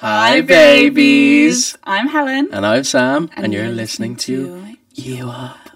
[0.00, 1.76] Hi, babies.
[1.82, 2.50] I'm Helen.
[2.52, 5.70] And I'm Sam, and, you're, listening, to You Up.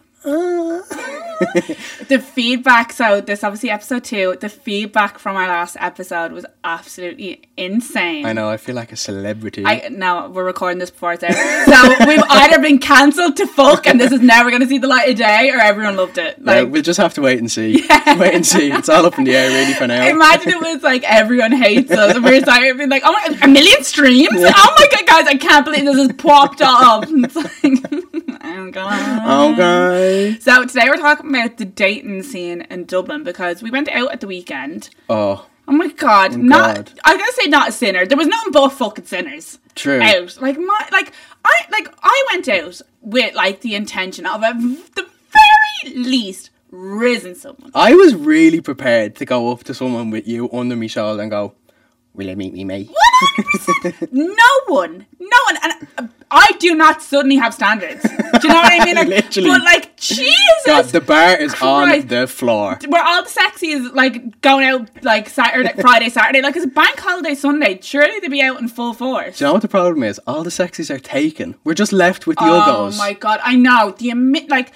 [2.09, 7.43] The feedback, so this obviously episode two, the feedback from our last episode was absolutely
[7.57, 8.27] insane.
[8.27, 9.65] I know, I feel like a celebrity.
[9.65, 11.33] I no, we're recording this before it's out.
[11.33, 15.09] So we've either been cancelled to fuck and this is never gonna see the light
[15.11, 16.37] of day or everyone loved it.
[16.39, 17.87] Yeah, Like we'll just have to wait and see.
[18.19, 18.71] Wait and see.
[18.71, 20.07] It's all up in the air, really, for now.
[20.07, 23.49] Imagine it was like everyone hates us and we're starting being like, oh my, a
[23.49, 24.29] million streams?
[24.35, 27.05] Oh my god, guys, I can't believe this has popped up.
[27.25, 28.02] It's like,
[28.43, 29.53] oh god.
[29.53, 30.39] Okay.
[30.41, 34.21] So today we're talking about the dating scene in Dublin because we went out at
[34.21, 34.91] the weekend.
[35.09, 37.01] Oh, Oh my god, oh not God.
[37.05, 38.05] I'm gonna say not a sinner.
[38.05, 39.59] There was nothing but fucking sinners.
[39.75, 40.01] True.
[40.03, 40.41] Out.
[40.41, 41.13] Like my like
[41.45, 45.07] I like I went out with like the intention of at the
[45.85, 47.71] very least risen someone.
[47.75, 51.31] I was really prepared to go up to someone with you under my shoulder and
[51.31, 51.55] go,
[52.15, 52.91] Will you meet me, mate?
[54.11, 54.35] No
[54.67, 55.57] one, no one,
[55.99, 58.03] and I do not suddenly have standards.
[58.03, 58.93] Do you know what I mean?
[59.03, 59.49] Like, Literally.
[59.51, 60.37] But like, Jesus,
[60.67, 62.79] God, the bar is on the floor.
[62.89, 66.99] where all the sexies like going out like Saturday, Friday, Saturday, like it's a bank
[67.01, 67.79] holiday Sunday.
[67.81, 69.39] Surely they'd be out in full force.
[69.39, 70.19] Do you know what the problem is?
[70.27, 71.55] All the sexies are taken.
[71.65, 72.99] We're just left with the Oh uggos.
[72.99, 74.13] my god, I know the
[74.49, 74.73] like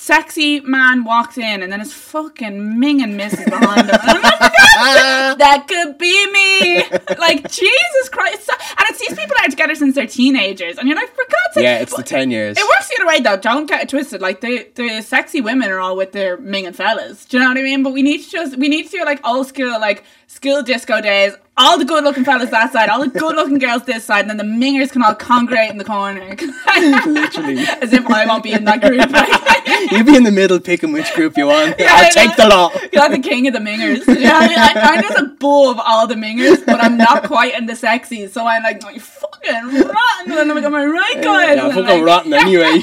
[0.00, 3.46] sexy man walks in and then his fucking minging Mrs.
[3.46, 3.98] behind him.
[4.00, 6.84] And I'm like, "That- that could be me.
[7.18, 8.44] Like Jesus Christ!
[8.46, 11.24] So- And it's these people that are together since they're teenagers, and you're like, for
[11.24, 11.64] God's sake.
[11.64, 12.56] Yeah, it's the 10 years.
[12.56, 13.36] It works the other way though.
[13.36, 14.20] Don't get it twisted.
[14.22, 17.24] Like the the sexy women are all with their ming and fellas.
[17.24, 17.82] Do you know what I mean?
[17.82, 21.00] But we need to just we need to do like old school like school disco
[21.00, 21.32] days.
[21.60, 24.30] All the good looking fellas that side, all the good looking girls this side, and
[24.30, 26.20] then the mingers can all congregate in the corner.
[27.06, 27.58] Literally.
[27.82, 29.10] As if I won't be in that group.
[29.10, 31.76] Like, You be in the middle picking which group you want.
[31.78, 32.74] Yeah, I I'll take the lot.
[32.92, 34.06] You're like the king of the mingers.
[34.06, 38.30] Know I I'm just above all the mingers, but I'm not quite in the sexies.
[38.30, 39.94] So I'm like, oh, you fucking rotten.
[40.26, 41.56] And then I'm like, am I right, guys?
[41.56, 42.80] Yeah, And fucking like- rotten anyway.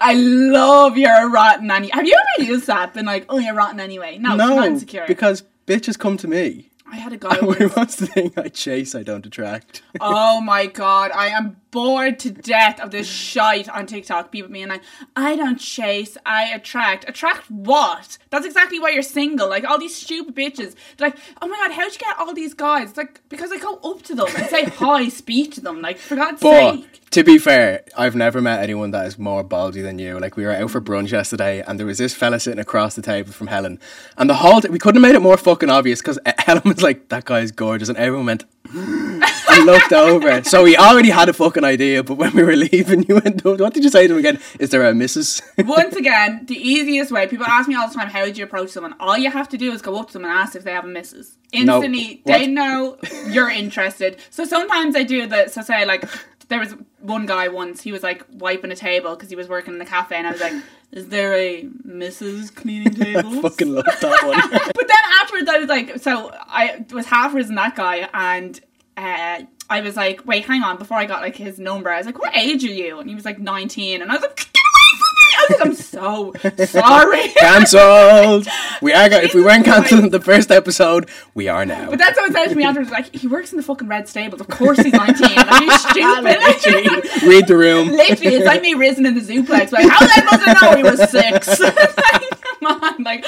[0.00, 1.90] I love your rotten anyway.
[1.94, 2.94] Have you ever used that?
[2.94, 4.18] Been like, oh, you're rotten anyway.
[4.18, 5.04] No, it's not no, insecure.
[5.06, 6.70] because bitches come to me.
[6.90, 7.76] I had a guy once.
[7.76, 8.32] What's the thing?
[8.36, 9.82] I chase, I don't attract.
[10.00, 14.32] Oh my god, I am bored to death of this shite on TikTok.
[14.32, 14.82] People being like,
[15.14, 17.06] I don't chase, I attract.
[17.08, 18.16] Attract what?
[18.30, 19.48] That's exactly why you're single.
[19.50, 20.74] Like all these stupid bitches.
[20.96, 22.88] They're like, oh my god, how'd you get all these guys?
[22.90, 25.82] It's like because I go up to them and say hi, speak to them.
[25.82, 27.10] Like for God's But sake.
[27.10, 30.18] to be fair, I've never met anyone that is more baldy than you.
[30.18, 33.02] Like we were out for brunch yesterday, and there was this fella sitting across the
[33.02, 33.78] table from Helen,
[34.16, 36.62] and the whole t- we couldn't have made it more fucking obvious because eh, Helen
[36.78, 38.44] was like, "That guy's gorgeous," and everyone went.
[38.68, 39.22] Mm.
[39.50, 40.44] and looked over.
[40.44, 43.72] So he already had a fucking idea, but when we were leaving, you went, What
[43.72, 44.38] did you say to him again?
[44.58, 45.42] Is there a Mrs.?
[45.66, 47.26] Once again, the easiest way.
[47.26, 48.94] People ask me all the time, how do you approach someone?
[49.00, 50.84] All you have to do is go up to them and ask if they have
[50.84, 51.38] a missus.
[51.50, 52.38] Instantly, what?
[52.38, 52.98] they know
[53.30, 54.18] you're interested.
[54.28, 55.50] So sometimes I do that.
[55.50, 56.04] So say like,
[56.48, 57.82] there was one guy once.
[57.82, 60.32] He was like wiping a table because he was working in a cafe, and I
[60.32, 60.54] was like,
[60.92, 62.54] "Is there a Mrs.
[62.54, 64.50] cleaning tables?" fucking love that one.
[64.74, 68.60] but then afterwards, I was like, so I was half risen that guy, and
[68.96, 70.78] uh, I was like, wait, hang on.
[70.78, 72.98] Before I got like his number, I was like, what age are you?
[72.98, 74.46] And he was like 19, and I was like,
[75.38, 77.28] I was like, I'm so sorry.
[77.36, 78.48] Cancelled.
[78.80, 79.08] We are.
[79.08, 81.90] Go- if we weren't cancelled in the first episode, we are now.
[81.90, 82.92] But that's what it said to me afterwards.
[82.92, 84.40] Like, he works in the fucking red stables.
[84.40, 85.36] Of course he's 19.
[85.36, 86.24] Are you stupid?
[86.24, 87.88] Literally, read the room.
[87.88, 89.72] Literally, it's like me risen in the zooplex.
[89.72, 91.58] Like, how was I supposed to know he was six?
[91.58, 93.24] like, come on, like,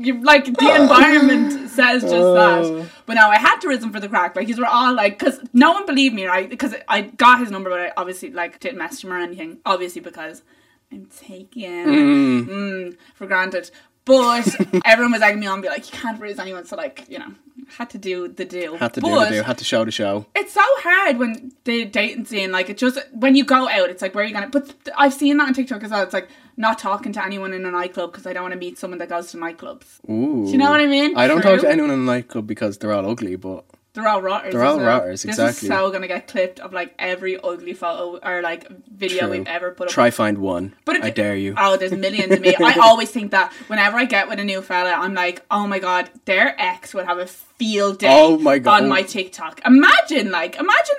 [0.00, 0.82] you- like the oh.
[0.82, 2.34] environment says just Oh.
[2.80, 2.88] that.
[3.06, 4.36] But no, I had to risen for the crack.
[4.36, 6.50] Like, these were all like, because no one believed me, right?
[6.50, 9.58] Because I got his number, but I obviously like didn't message him or anything.
[9.64, 10.42] Obviously, because
[10.92, 13.70] I'm taken mm, for granted.
[14.04, 14.48] But
[14.84, 16.64] everyone was egging me on, be like, you can't raise anyone.
[16.64, 17.32] So like, you know,
[17.68, 18.76] had to do the deal.
[18.76, 19.42] Had to do the do.
[19.42, 20.26] Had to show the show.
[20.34, 24.02] it's so hard when the dating scene, like it just when you go out, it's
[24.02, 24.48] like where are you gonna?
[24.48, 26.02] But I've seen that on TikTok as well.
[26.02, 28.78] It's like not talking to anyone in a nightclub because I don't want to meet
[28.78, 30.00] someone that goes to nightclubs.
[30.10, 30.44] Ooh.
[30.46, 31.16] Do you know what I mean?
[31.16, 31.52] I don't True.
[31.52, 33.64] talk to anyone in a nightclub because they're all ugly, but
[33.94, 34.54] They're all rotters.
[34.54, 34.84] They're all it?
[34.84, 39.20] rotters, This is so gonna get clipped of like every ugly photo or like video
[39.20, 39.30] True.
[39.30, 39.92] we've ever put up.
[39.92, 40.74] try find one.
[40.86, 41.54] But it- I dare you.
[41.58, 42.54] Oh, there's millions of me.
[42.58, 45.78] I always think that whenever I get with a new fella, I'm like, oh my
[45.78, 48.82] god, their ex would have a field day Oh my God.
[48.84, 49.60] on my TikTok.
[49.66, 50.96] Imagine, like, imagine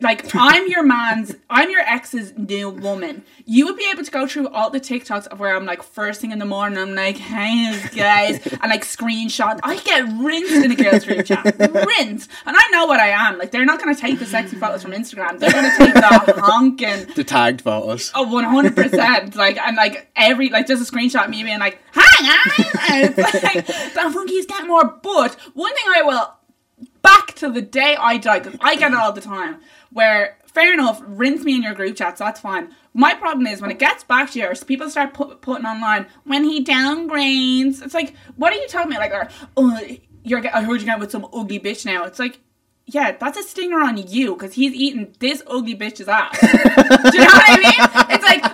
[0.00, 3.24] like I'm your man's I'm your ex's new woman.
[3.44, 6.20] You would be able to go through all the TikToks of where I'm like first
[6.20, 9.60] thing in the morning, I'm like, hey guys, and like screenshot.
[9.62, 11.44] I get rinsed in a girl's group chat.
[11.58, 12.30] rinsed.
[12.46, 13.38] And I know what I am.
[13.38, 15.38] Like they're not gonna take the sexy photos from Instagram.
[15.38, 18.10] They're gonna take the honking The tagged photos.
[18.14, 19.36] Oh, one hundred percent.
[19.36, 23.66] Like and like every like just a screenshot of me being like, "Hang on," like
[23.66, 24.84] that funky's getting more.
[25.02, 26.32] But one thing I will
[27.02, 29.56] back till the day I die, 'cause I get it all the time,
[29.90, 32.74] where, fair enough, rinse me in your group chats, that's fine.
[32.92, 36.06] My problem is when it gets back to you, or people start put, putting online,
[36.24, 39.00] when he downgrades, it's like, what are you talking about?
[39.00, 39.80] Like, or, oh,
[40.24, 42.04] you're, I heard you got with some ugly bitch now.
[42.04, 42.40] It's like,
[42.86, 46.38] yeah, that's a stinger on you because he's eating this ugly bitch's ass.
[46.40, 48.14] Do you know what I mean?
[48.16, 48.49] It's like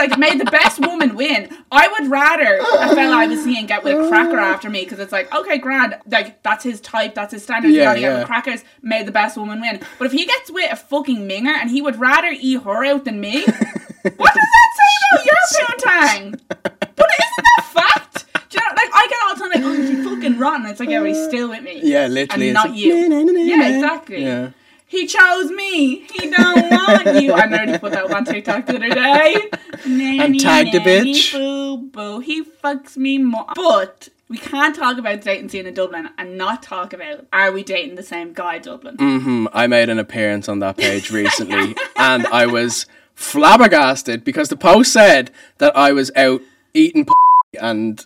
[0.00, 1.48] like made the best woman win.
[1.70, 4.98] I would rather a fella I was seeing get with a cracker after me because
[4.98, 7.70] it's like okay, grand, like that's his type, that's his standard.
[7.72, 8.18] Yeah, you get yeah.
[8.18, 8.64] with crackers.
[8.82, 9.80] Made the best woman win.
[9.98, 13.04] But if he gets with a fucking minger and he would rather eat her out
[13.04, 16.40] than me, what does that say about your poontang?
[16.48, 18.26] But isn't that fact?
[18.50, 20.66] Do you know, like I get all the time like, oh, you fucking rotten.
[20.66, 21.80] It's like, yeah, but he's still with me.
[21.82, 22.48] Yeah, literally.
[22.48, 23.08] And not like, you.
[23.08, 24.22] "Na, na, na, Yeah, na." exactly.
[24.24, 24.50] Yeah.
[24.90, 26.00] He chose me.
[26.12, 27.32] He don't want you.
[27.32, 29.36] I nearly put that on TikTok the other day.
[29.84, 31.32] And tagged the Nanny, bitch.
[31.32, 32.18] Boo boo.
[32.18, 33.46] He fucks me more.
[33.54, 37.62] But we can't talk about dating scene in Dublin and not talk about are we
[37.62, 38.96] dating the same guy Dublin?
[38.96, 39.46] Mm-hmm.
[39.52, 44.92] I made an appearance on that page recently, and I was flabbergasted because the post
[44.92, 46.40] said that I was out
[46.74, 47.12] eating p-
[47.60, 48.04] and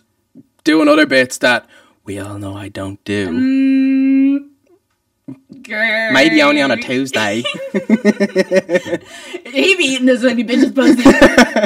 [0.63, 1.67] doing other bits that
[2.03, 3.29] we all know I don't do.
[3.29, 3.84] Mm,
[5.67, 6.11] girl.
[6.11, 7.43] Maybe only on a Tuesday.
[7.73, 11.03] he be eating this when he bitches pussy.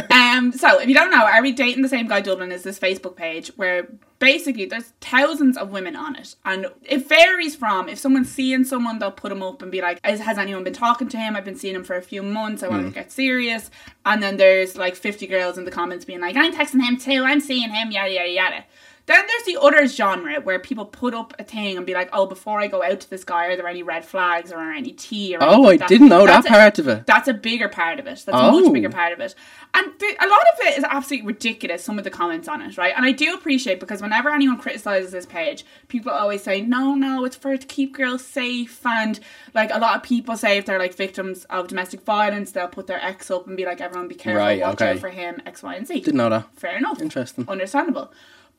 [0.14, 2.80] um, so if you don't know, Are We Dating the Same Guy Dublin is this
[2.80, 3.88] Facebook page where
[4.20, 9.00] basically there's thousands of women on it, and it varies from if someone's seeing someone,
[9.00, 11.36] they'll put them up and be like, "Has has anyone been talking to him?
[11.36, 12.64] I've been seeing him for a few months.
[12.64, 13.70] I want to get serious."
[14.06, 17.24] And then there's like 50 girls in the comments being like, "I'm texting him too.
[17.24, 17.92] I'm seeing him.
[17.92, 18.66] Yada yada yada."
[19.10, 22.28] Then there's the other genre where people put up a thing and be like, "Oh,
[22.28, 25.36] before I go out to this guy, are there any red flags or any tea?"
[25.36, 27.08] Or oh, I like that?" didn't know that That's a- part of it.
[27.08, 28.22] that's a bigger part of it.
[28.24, 28.62] That's a Oh.
[28.62, 28.92] much bigger oh.
[28.92, 29.34] part of it.
[29.74, 32.78] And the, a lot of it is absolutely ridiculous, some of the comments on it,
[32.78, 32.94] right?
[32.96, 37.26] And I do appreciate because whenever anyone criticizes this page, people always say, no, no,
[37.26, 38.86] it's for to keep girls safe.
[38.86, 39.20] And
[39.56, 42.86] like a lot of people say if they're like victims of domestic violence, they'll put
[42.86, 44.92] their ex up and be like, everyone be careful, Right, watch okay.
[44.92, 46.00] out for him, X, Y, and Z.
[46.02, 46.48] Didn't know that.
[46.56, 47.02] Fair enough.
[47.02, 47.46] Interesting.
[47.48, 48.12] Understandable.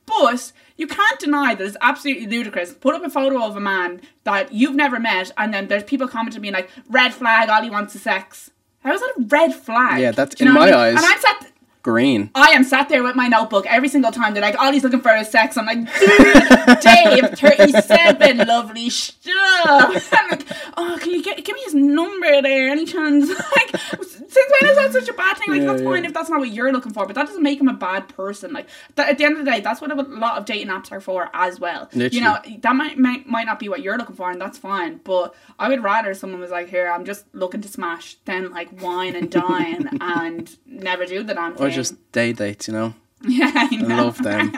[0.05, 2.73] But you can't deny that it's absolutely ludicrous.
[2.73, 6.07] Put up a photo of a man that you've never met, and then there's people
[6.07, 8.49] commenting being like, red flag, all he wants is sex.
[8.83, 10.01] How is that a red flag?
[10.01, 10.73] Yeah, that's- in my I mean?
[10.73, 11.50] eyes- And I'm sat.
[11.83, 12.29] Green.
[12.35, 14.33] I am sat there with my notebook every single time.
[14.33, 15.57] They're like, all he's looking for is sex.
[15.57, 15.79] I'm like,
[16.81, 20.13] Dave, 37, lovely stuff.
[20.13, 20.47] I'm like,
[20.77, 22.69] oh, can you get give me his number there?
[22.69, 23.29] Any chance?
[23.51, 25.49] Like, since when is that such a bad thing?
[25.51, 25.89] Like, Yeah, that's yeah.
[25.89, 28.07] fine if that's not what you're looking for, but that doesn't make him a bad
[28.07, 28.53] person.
[28.53, 30.91] Like, that, at the end of the day, that's what a lot of dating apps
[30.91, 31.89] are for as well.
[32.13, 35.01] You know, that might, might might not be what you're looking for, and that's fine.
[35.03, 38.81] But I would rather someone was like, here, I'm just looking to smash, than like
[38.81, 41.70] wine and dine and never do the damn thing.
[41.71, 42.93] Just day dates, you know?
[43.23, 44.51] Yeah, I, I love them.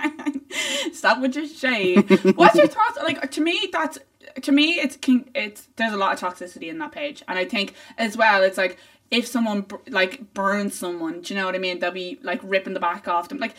[0.93, 2.09] Stop with your shade.
[2.37, 2.97] What's your thoughts?
[3.03, 3.97] Like to me, that's
[4.41, 5.29] to me, it's king.
[5.35, 8.57] It's there's a lot of toxicity in that page, and I think as well, it's
[8.57, 8.77] like
[9.11, 11.79] if someone like burns someone, do you know what I mean?
[11.79, 13.37] They'll be like ripping the back off them.
[13.39, 13.55] Like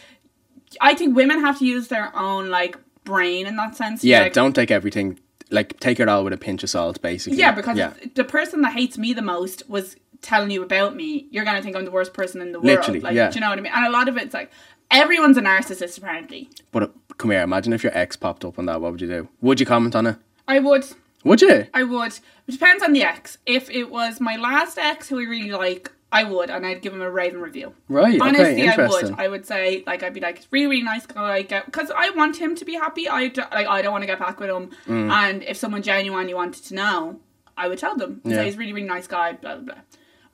[0.81, 4.03] I think women have to use their own like brain in that sense.
[4.03, 5.19] Yeah, like, don't take everything,
[5.51, 7.39] like, take it all with a pinch of salt, basically.
[7.39, 7.93] Yeah, because Yeah.
[8.15, 11.77] the person that hates me the most was telling you about me, you're gonna think
[11.77, 12.67] I'm the worst person in the world.
[12.67, 13.31] Literally, like, yeah.
[13.31, 13.73] do you know what I mean?
[13.75, 14.51] And a lot of it's like
[14.91, 16.51] everyone's a narcissist apparently.
[16.73, 16.89] But uh,
[17.19, 19.29] come here, imagine if your ex popped up on that, what would you do?
[19.41, 20.17] Would you comment on it?
[20.47, 20.87] I would.
[21.25, 21.67] Would you?
[21.73, 22.19] I would.
[22.47, 23.39] It depends on the ex.
[23.47, 26.93] If it was my last ex who I really like, I would, and I'd give
[26.93, 27.75] him a raven review.
[27.89, 29.11] Right, okay, Honestly, I interesting.
[29.11, 29.19] would.
[29.19, 32.37] I would say, like, I'd be like, it's really, really nice guy, because I want
[32.37, 33.09] him to be happy.
[33.09, 34.71] I do, like, I don't want to get back with him.
[34.87, 35.11] Mm.
[35.11, 37.21] And if someone genuinely wanted to know,
[37.57, 38.21] I would tell them.
[38.25, 38.37] Yeah.
[38.37, 39.33] Say he's a really, really nice guy.
[39.33, 39.83] Blah blah blah.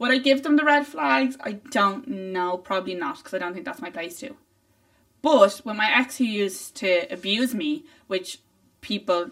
[0.01, 1.37] Would I give them the red flags?
[1.41, 2.57] I don't know.
[2.57, 4.35] Probably not, because I don't think that's my place to.
[5.23, 8.39] But when my ex who used to abuse me, which
[8.81, 9.31] people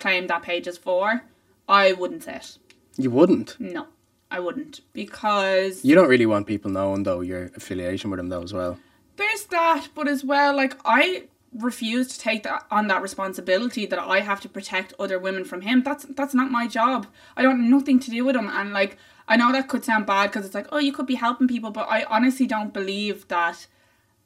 [0.00, 1.22] claim that page is for,
[1.68, 2.58] I wouldn't say it.
[2.96, 3.60] You wouldn't.
[3.60, 3.86] No,
[4.30, 4.80] I wouldn't.
[4.94, 8.78] Because You don't really want people knowing, though, your affiliation with him, though, as well.
[9.16, 11.24] there's that, but as well, like, I
[11.54, 15.60] refuse to take that on that responsibility that I have to protect other women from
[15.62, 15.82] him.
[15.82, 17.06] That's that's not my job.
[17.36, 18.48] I don't have nothing to do with him.
[18.48, 18.96] And like,
[19.28, 21.70] I know that could sound bad because it's like, oh, you could be helping people,
[21.70, 23.66] but I honestly don't believe that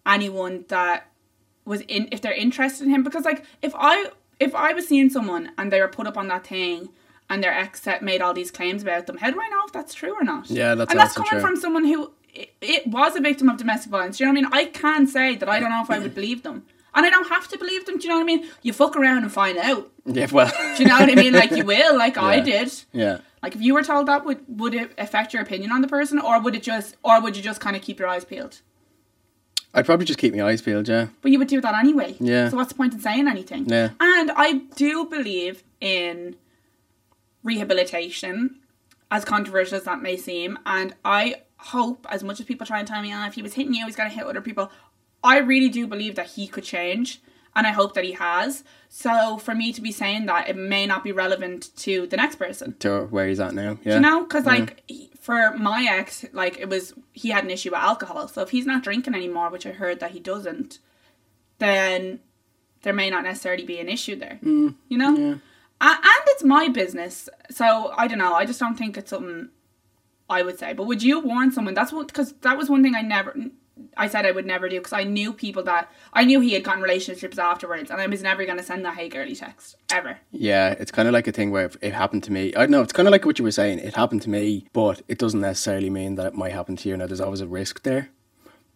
[0.06, 1.08] anyone that
[1.64, 4.06] was in if they're interested in him because like if I
[4.40, 6.88] if I was seeing someone and they were put up on that thing
[7.30, 9.72] and their ex set made all these claims about them, how do I know if
[9.72, 10.50] that's true or not?
[10.50, 11.40] Yeah, that's and that's coming true.
[11.40, 14.18] from someone who it, it was a victim of domestic violence.
[14.18, 14.68] Do you know what I mean?
[14.68, 16.64] I can say that I don't know if I would believe them.
[16.94, 18.50] And I don't have to believe them, do you know what I mean?
[18.60, 19.90] You fuck around and find out.
[20.04, 20.52] Yeah, well.
[20.76, 21.32] Do you know what I mean?
[21.32, 22.70] Like you will, like I did.
[22.92, 23.20] yeah.
[23.42, 26.18] Like if you were told that, would would it affect your opinion on the person,
[26.18, 28.60] or would it just, or would you just kind of keep your eyes peeled?
[29.74, 31.06] I'd probably just keep my eyes peeled, yeah.
[31.22, 32.14] But you would do that anyway.
[32.20, 32.50] Yeah.
[32.50, 33.66] So what's the point in saying anything?
[33.68, 33.90] Yeah.
[33.98, 36.36] And I do believe in
[37.42, 38.60] rehabilitation,
[39.10, 40.58] as controversial as that may seem.
[40.66, 43.54] And I hope, as much as people try and tell me, oh, if he was
[43.54, 44.70] hitting you, he's going to hit other people.
[45.24, 47.22] I really do believe that he could change.
[47.54, 48.64] And I hope that he has.
[48.88, 52.36] So for me to be saying that, it may not be relevant to the next
[52.36, 52.76] person.
[52.80, 53.78] To where he's at now.
[53.84, 53.96] Yeah.
[53.96, 57.70] You know, because like he- for my ex, like it was he had an issue
[57.70, 58.26] with alcohol.
[58.28, 60.78] So if he's not drinking anymore, which I heard that he doesn't,
[61.58, 62.20] then
[62.82, 64.38] there may not necessarily be an issue there.
[64.42, 65.34] Mm, you know, yeah.
[65.84, 67.28] And it's my business.
[67.50, 68.34] So I don't know.
[68.34, 69.50] I just don't think it's something
[70.30, 70.72] I would say.
[70.72, 71.74] But would you warn someone?
[71.74, 73.36] That's what because that was one thing I never.
[73.96, 76.64] I said I would never do because I knew people that I knew he had
[76.64, 80.18] gotten relationships afterwards, and I was never going to send that hey girly text ever.
[80.30, 82.80] Yeah, it's kind of like a thing where if it happened to me, I know,
[82.82, 83.80] it's kind of like what you were saying.
[83.80, 86.96] It happened to me, but it doesn't necessarily mean that it might happen to you.
[86.96, 88.08] Now, there's always a risk there.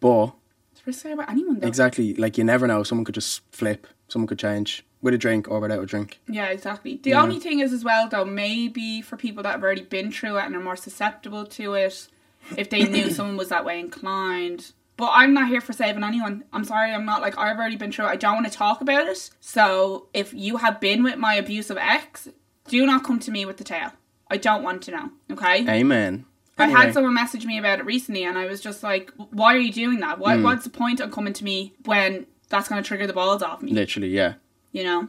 [0.00, 0.32] But
[0.72, 1.66] It's risky about anyone though.
[1.68, 2.82] exactly, like you never know.
[2.82, 6.20] Someone could just flip, someone could change with a drink or without a drink.
[6.28, 7.00] Yeah, exactly.
[7.02, 10.36] The only thing is, as well, though, maybe for people that have already been through
[10.38, 12.08] it and are more susceptible to it,
[12.56, 14.72] if they knew someone was that way inclined.
[14.96, 16.44] But I'm not here for saving anyone.
[16.52, 18.10] I'm sorry, I'm not like I've already been through it.
[18.10, 19.30] I don't want to talk about it.
[19.40, 22.28] So if you have been with my abusive ex,
[22.68, 23.92] do not come to me with the tale.
[24.30, 25.10] I don't want to know.
[25.30, 25.68] Okay.
[25.68, 26.24] Amen.
[26.58, 29.58] I had someone message me about it recently, and I was just like, "Why are
[29.58, 30.18] you doing that?
[30.18, 30.42] Why, mm.
[30.42, 33.60] What's the point of coming to me when that's going to trigger the balls off
[33.60, 33.72] me?
[33.72, 34.34] Literally, yeah.
[34.72, 35.08] You know."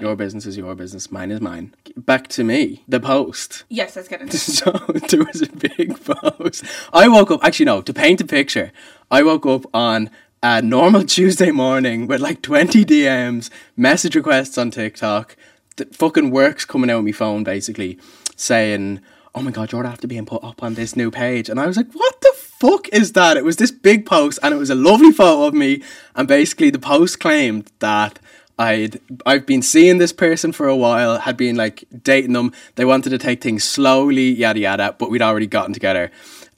[0.00, 1.12] Your business is your business.
[1.12, 1.74] Mine is mine.
[1.96, 2.82] Back to me.
[2.88, 3.64] The post.
[3.68, 4.36] yes, let's get into.
[4.36, 4.40] it.
[4.40, 4.70] So
[5.16, 6.64] there was a big post.
[6.92, 8.72] I woke up, actually, no, to paint a picture,
[9.10, 10.10] I woke up on
[10.42, 15.36] a normal Tuesday morning with like 20 DMs, message requests on TikTok,
[15.76, 17.98] the fucking works coming out of my phone basically
[18.34, 19.00] saying,
[19.36, 21.48] oh my god, you're after being put up on this new page.
[21.48, 23.36] And I was like, what the fuck is that?
[23.36, 25.82] It was this big post and it was a lovely photo of me.
[26.16, 28.18] And basically, the post claimed that.
[28.60, 32.52] I'd I've been seeing this person for a while, had been like dating them.
[32.74, 36.10] They wanted to take things slowly, yada yada, but we'd already gotten together.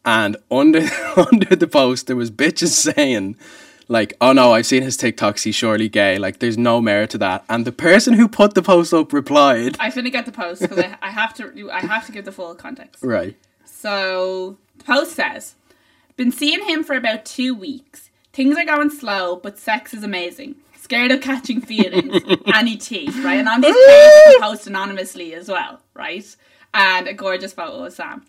[0.05, 0.81] And under
[1.17, 3.37] under the post there was bitches saying
[3.87, 6.19] like, oh no, I've seen his TikToks, he's surely gay.
[6.19, 7.45] Like there's no merit to that.
[7.49, 10.81] And the person who put the post up replied I finna get the post because
[10.81, 11.71] I, I have to.
[11.71, 13.05] I have to give the full context.
[13.05, 13.37] Right.
[13.65, 15.55] So the post says,
[16.17, 18.11] "Been seeing him for about two weeks.
[18.33, 20.57] Things are going slow, but sex is amazing.
[20.83, 22.21] Scared of catching feelings.
[22.55, 23.39] Any tea, right?
[23.39, 26.25] And on this page, he post anonymously as well, right?
[26.75, 28.25] And a gorgeous photo of Sam.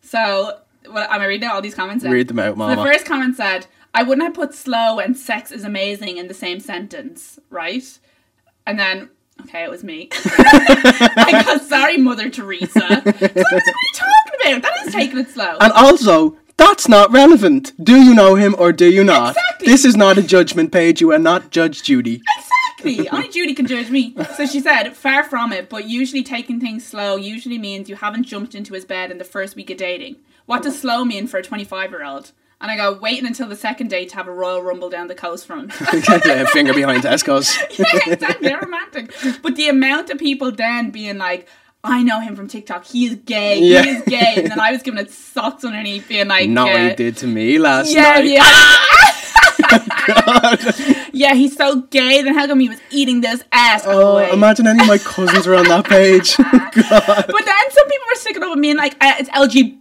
[0.00, 2.02] So, well, am I reading out all these comments?
[2.02, 5.52] Read them out, So the first comment said, I wouldn't have put slow and sex
[5.52, 7.98] is amazing in the same sentence, right?
[8.66, 9.10] And then,
[9.42, 10.08] okay, it was me.
[10.24, 12.70] I got, sorry, Mother Teresa.
[12.70, 13.44] So what are you
[13.94, 14.62] talking about?
[14.62, 15.58] That is taking it slow.
[15.60, 17.72] And also, that's not relevant.
[17.82, 19.30] Do you know him or do you not?
[19.30, 19.66] Exactly.
[19.66, 21.00] This is not a judgment page.
[21.00, 22.20] You are not Judge Judy.
[22.38, 23.08] Exactly.
[23.08, 24.14] Only Judy can judge me.
[24.36, 28.24] So she said, far from it, but usually taking things slow usually means you haven't
[28.24, 30.16] jumped into his bed in the first week of dating.
[30.44, 32.32] What does slow mean for a 25 year old?
[32.60, 35.14] And I go, waiting until the second date to have a royal rumble down the
[35.14, 35.70] coast from him.
[36.26, 37.56] yeah, finger behind Tesco's.
[37.78, 38.48] yeah, exactly.
[38.48, 39.14] They're romantic.
[39.40, 41.48] But the amount of people then being like,
[41.82, 42.84] I know him from TikTok.
[42.84, 43.58] He is gay.
[43.60, 43.82] Yeah.
[43.82, 44.34] He is gay.
[44.36, 47.16] And then I was giving it socks underneath, being like, Not what uh, he did
[47.18, 48.26] to me last Yeah, night.
[48.26, 48.76] yeah.
[51.12, 52.22] yeah, he's so gay.
[52.22, 53.82] Then how come he was eating this ass?
[53.86, 54.30] Oh, away?
[54.32, 56.36] imagine any of my cousins were on that page.
[56.36, 56.72] God.
[56.74, 57.88] But then some
[58.20, 59.78] sticking up with me and like, uh, it's LGBT.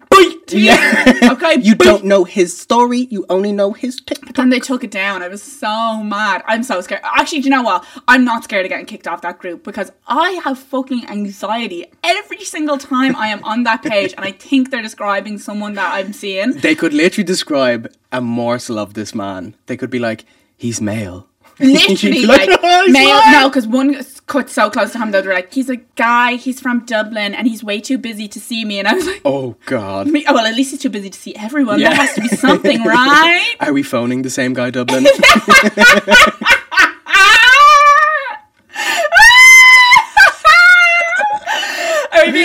[0.52, 1.16] Yeah.
[1.30, 1.60] Okay.
[1.62, 3.08] You don't know his story.
[3.12, 4.36] You only know his TikTok.
[4.36, 5.22] Then they took it down.
[5.22, 6.44] I was so mad.
[6.48, 7.02] I'm so scared.
[7.04, 7.86] Actually, do you know what?
[8.08, 12.44] I'm not scared of getting kicked off that group because I have fucking anxiety every
[12.44, 16.14] single time I am on that page and I think they're describing someone that I'm
[16.14, 16.52] seeing.
[16.54, 19.56] They could literally describe a morsel of this man.
[19.68, 20.26] They could be like,
[20.58, 21.29] he's male.
[21.60, 23.10] Literally, like, "Oh, he's male.
[23.16, 23.96] lying." No, because one
[24.28, 27.48] cut so close to him, the other like, he's a guy, he's from Dublin, and
[27.48, 28.78] he's way too busy to see me.
[28.80, 30.08] And I was like, Oh, God.
[30.08, 31.80] me- oh, well, at least he's too busy to see everyone.
[31.80, 31.90] Yeah.
[31.90, 33.56] There has to be something, right?
[33.60, 35.06] Are we phoning the same guy, Dublin?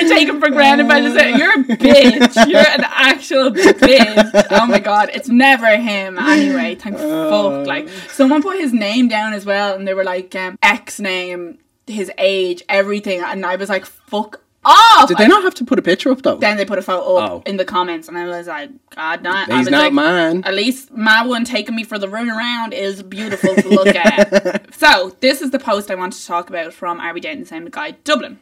[0.04, 1.38] We being taken for granted by this?
[1.38, 2.46] You're a bitch.
[2.48, 4.46] You're an actual bitch.
[4.50, 6.18] Oh my god, it's never him.
[6.18, 7.66] Anyway, thank fuck.
[7.66, 11.58] Like someone put his name down as well, and they were like um, X name,
[11.86, 15.08] his age, everything, and I was like, fuck off.
[15.08, 16.36] Did they not have to put a picture up, though?
[16.36, 17.42] then they put a photo up Oh.
[17.44, 19.52] in the comments, and I was like, God damn.
[19.52, 20.42] I He's not like, mine.
[20.44, 24.62] At least my one taking me for the run around is beautiful to look at.
[24.74, 27.46] So, this is the post I want to talk about from Are We Dating the
[27.46, 28.38] Same Guy Dublin.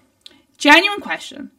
[0.62, 1.50] Genuine question.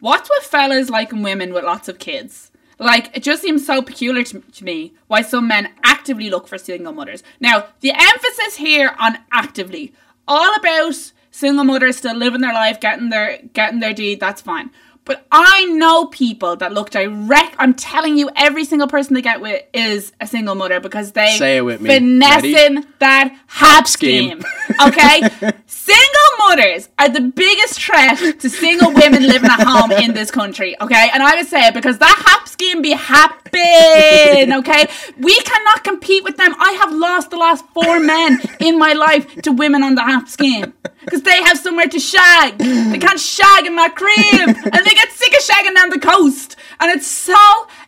[0.00, 2.50] What's with fellas liking women with lots of kids?
[2.78, 6.56] Like, it just seems so peculiar to, to me why some men actively look for
[6.56, 7.22] single mothers.
[7.38, 9.92] Now, the emphasis here on actively,
[10.26, 10.94] all about
[11.30, 14.70] single mothers still living their life, getting their getting their deed, that's fine.
[15.06, 17.54] But I know people that look direct.
[17.60, 21.36] I'm telling you, every single person they get with is a single mother because they
[21.38, 21.88] Say it with me.
[21.88, 24.42] finessing that HAP scheme.
[24.82, 25.20] Okay,
[25.66, 30.74] single mothers are the biggest threat to single women living at home in this country.
[30.80, 34.52] Okay, and I would say it because that HAP scheme be happening.
[34.58, 36.52] Okay, we cannot compete with them.
[36.58, 40.28] I have lost the last four men in my life to women on the HAP
[40.28, 40.74] scheme
[41.06, 42.58] because they have somewhere to shag.
[42.58, 46.56] They can't shag in my crib, and they get sick of shagging down the coast,
[46.80, 47.34] and it's so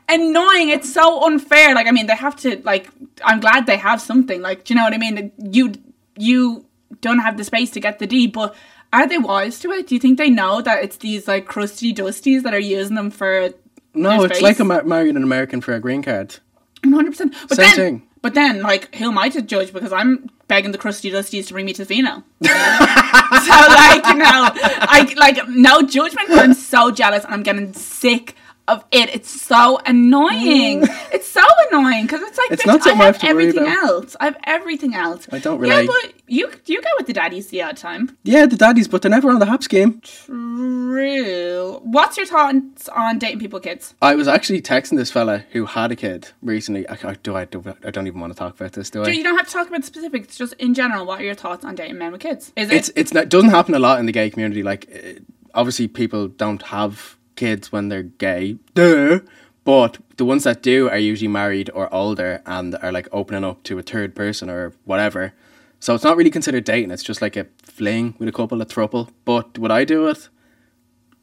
[0.08, 0.70] annoying.
[0.70, 1.74] It's so unfair.
[1.74, 2.60] Like, I mean, they have to.
[2.64, 2.88] Like,
[3.22, 4.40] I'm glad they have something.
[4.40, 5.32] Like, do you know what I mean?
[5.38, 5.74] You
[6.16, 6.64] you
[7.02, 8.54] don't have the space to get the D, but.
[8.90, 9.86] Are they wise to it?
[9.88, 13.10] Do you think they know that it's these like crusty dusties that are using them
[13.10, 13.50] for
[13.92, 14.42] No, it's space?
[14.42, 16.36] like a mar- marrying an American for a green card.
[16.82, 17.34] One hundred percent.
[17.50, 18.02] But Same then, thing.
[18.22, 19.74] but then, like, who am I to judge?
[19.74, 22.24] Because I'm begging the crusty dusties to bring me to Vino.
[22.42, 26.28] so, like, you know, I like no judgment.
[26.28, 28.34] But I'm so jealous, and I'm getting sick
[28.68, 29.08] of it.
[29.14, 30.82] It's so annoying.
[31.12, 34.16] it's so annoying because it's like It's bitch, I have have everything else.
[34.20, 35.26] I have everything else.
[35.32, 35.84] I don't really.
[35.84, 38.16] Yeah, but you you go with the daddies the odd time.
[38.22, 40.00] Yeah, the daddies, but they're never on the HAP scheme.
[40.00, 41.80] True.
[41.84, 43.94] What's your thoughts on dating people, kids?
[44.02, 46.88] I was actually texting this fella who had a kid recently.
[46.88, 49.08] I, I, do, I, do, I don't even want to talk about this, do I?
[49.08, 50.36] You don't have to talk about the specifics.
[50.36, 52.52] Just in general, what are your thoughts on dating men with kids?
[52.56, 54.62] Is it it's it's not doesn't happen a lot in the gay community.
[54.62, 55.20] Like uh,
[55.54, 59.20] obviously people don't have kids when they're gay, duh.
[59.64, 63.62] But the ones that do are usually married or older and are like opening up
[63.64, 65.32] to a third person or whatever.
[65.80, 66.90] So it's not really considered dating.
[66.90, 69.10] It's just like a fling with a couple, a throuple.
[69.24, 70.28] But would I do it?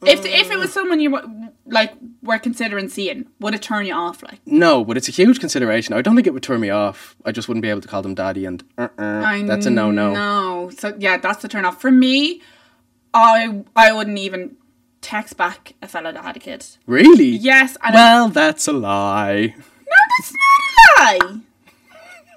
[0.06, 1.26] If if it was someone you were-
[1.66, 4.22] like were considering seeing, would it turn you off?
[4.22, 5.96] Like No, but it's a huge consideration.
[5.98, 7.16] I don't think it would turn me off.
[7.26, 10.14] I just wouldn't be able to call them daddy, and uh-uh, that's a no no.
[10.14, 12.42] No, so yeah, that's the turn off for me.
[13.14, 14.58] I I wouldn't even
[15.06, 16.66] text back a fella that had a kid.
[16.88, 17.30] Really?
[17.30, 19.54] Yes, and Well, that's a lie.
[19.58, 21.42] no, that's not a lie.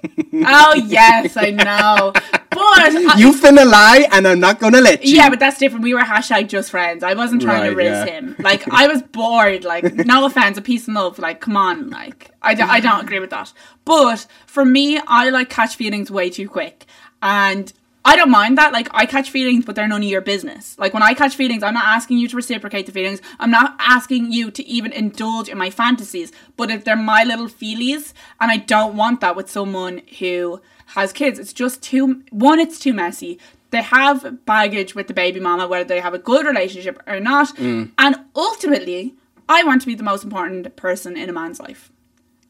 [0.33, 5.17] oh yes, I know, but I- You finna lie, and I'm not gonna let you.
[5.17, 5.83] Yeah, but that's different.
[5.83, 7.03] We were hashtag just friends.
[7.03, 8.05] I wasn't trying to raise yeah.
[8.05, 8.35] him.
[8.39, 9.65] Like I was bored.
[9.65, 11.19] Like no offense, a peace and love.
[11.19, 11.89] Like come on.
[11.89, 13.51] Like I, I don't agree with that.
[13.83, 16.85] But for me, I like catch feelings way too quick,
[17.21, 17.73] and
[18.05, 18.73] I don't mind that.
[18.73, 20.77] Like I catch feelings, but they're none of your business.
[20.79, 23.21] Like when I catch feelings, I'm not asking you to reciprocate the feelings.
[23.39, 26.31] I'm not asking you to even indulge in my fantasies.
[26.57, 31.13] But if they're my little feelies, and I don't want that with someone who has
[31.13, 32.23] kids, it's just too.
[32.31, 33.39] One, it's too messy.
[33.71, 37.55] They have baggage with the baby mama, whether they have a good relationship or not.
[37.57, 37.91] Mm.
[37.97, 39.13] And ultimately,
[39.47, 41.91] I want to be the most important person in a man's life.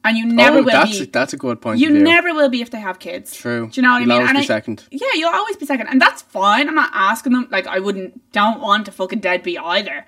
[0.04, 1.06] And you never oh, will that's be.
[1.06, 1.80] that's a good point.
[1.80, 3.36] You never will be if they have kids.
[3.36, 3.68] True.
[3.70, 4.22] Do you know what You'll I mean?
[4.22, 4.84] always And be I- second.
[4.92, 6.70] Yeah, you'll always be second, and that's fine.
[6.70, 7.48] I'm not asking them.
[7.52, 10.06] Like, I wouldn't, don't want a fucking deadbeat either.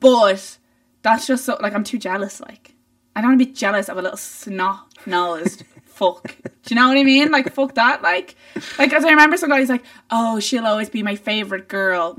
[0.00, 0.58] But
[1.02, 1.58] that's just so.
[1.60, 2.40] Like, I'm too jealous.
[2.40, 2.74] Like,
[3.16, 6.36] I don't want to be jealous of a little snot nosed fuck.
[6.42, 7.30] Do you know what I mean?
[7.30, 8.00] Like, fuck that.
[8.02, 8.36] Like,
[8.78, 12.18] like as I remember, some guy's like, "Oh, she'll always be my favorite girl."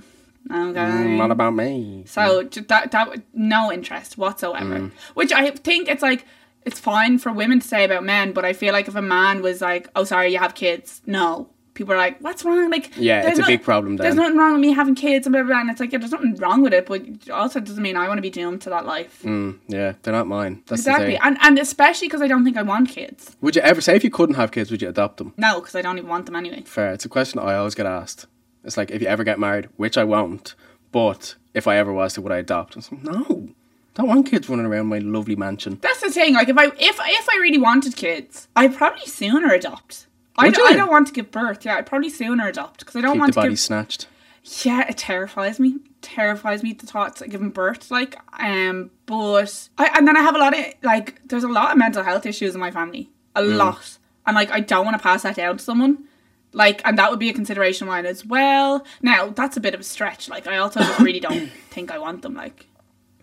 [0.52, 0.80] Okay.
[0.80, 2.04] Mm, Not about me.
[2.06, 4.80] So that that no interest whatsoever.
[4.80, 4.92] Mm.
[5.14, 6.26] Which I think it's like
[6.66, 9.42] it's fine for women to say about men, but I feel like if a man
[9.42, 13.28] was like, "Oh, sorry, you have kids," no, people are like, "What's wrong?" Like, Yeah,
[13.28, 15.50] it's a big problem There's nothing wrong with me having kids and blah blah.
[15.54, 15.62] blah.
[15.62, 18.08] And it's like, yeah, there's nothing wrong with it, but also it doesn't mean I
[18.08, 19.22] want to be doomed to that life.
[19.24, 20.64] Mm, yeah, they're not mine.
[20.68, 23.36] That's exactly, and and especially because I don't think I want kids.
[23.42, 25.34] Would you ever say if you couldn't have kids, would you adopt them?
[25.38, 26.62] No, because I don't even want them anyway.
[26.66, 26.92] Fair.
[26.94, 28.28] It's a question I always get asked.
[28.64, 30.56] It's like if you ever get married, which I won't,
[30.92, 32.76] but if I ever was to, would I adopt?
[32.78, 33.50] Like, no,
[33.96, 35.78] don't want kids running around my lovely mansion.
[35.82, 36.34] That's the thing.
[36.34, 40.08] Like, if I if if I really wanted kids, I'd probably sooner adopt.
[40.38, 41.64] I Would don't, I don't want to give birth.
[41.64, 44.08] Yeah, I'd probably sooner adopt because I don't Keep want the to body give snatched.
[44.64, 45.78] Yeah, it terrifies me.
[46.02, 47.92] Terrifies me the thoughts of giving birth.
[47.92, 51.22] Like, um, but I and then I have a lot of like.
[51.28, 53.10] There's a lot of mental health issues in my family.
[53.36, 53.58] A Mm.
[53.58, 56.06] lot, and like I don't want to pass that down to someone.
[56.52, 58.86] Like, and that would be a consideration of mine as well.
[59.02, 60.30] Now that's a bit of a stretch.
[60.30, 62.34] Like, I also just really don't think I want them.
[62.36, 62.68] Like,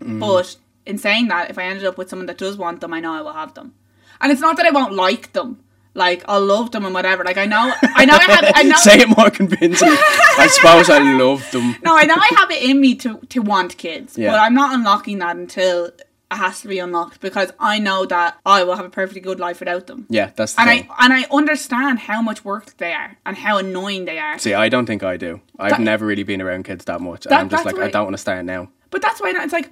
[0.00, 0.18] Mm.
[0.20, 3.00] but in saying that, if I ended up with someone that does want them, I
[3.00, 3.74] know I will have them.
[4.20, 5.60] And it's not that I won't like them.
[5.92, 7.24] Like I'll love them and whatever.
[7.24, 8.76] Like I know, I know, I have, I know.
[8.88, 9.96] Say it more convincingly.
[10.38, 11.74] I suppose I love them.
[11.84, 14.30] No, I know I have it in me to to want kids, Yeah.
[14.30, 18.38] but I'm not unlocking that until it has to be unlocked because I know that
[18.46, 20.06] I will have a perfectly good life without them.
[20.08, 20.88] Yeah, that's the And thing.
[20.96, 24.38] I and I understand how much work they are and how annoying they are.
[24.38, 25.40] See, I don't think I do.
[25.58, 27.26] I've That- never really been around kids that much.
[27.26, 28.68] And I'm just like, I don't want to start now.
[28.90, 29.70] But that's why it's like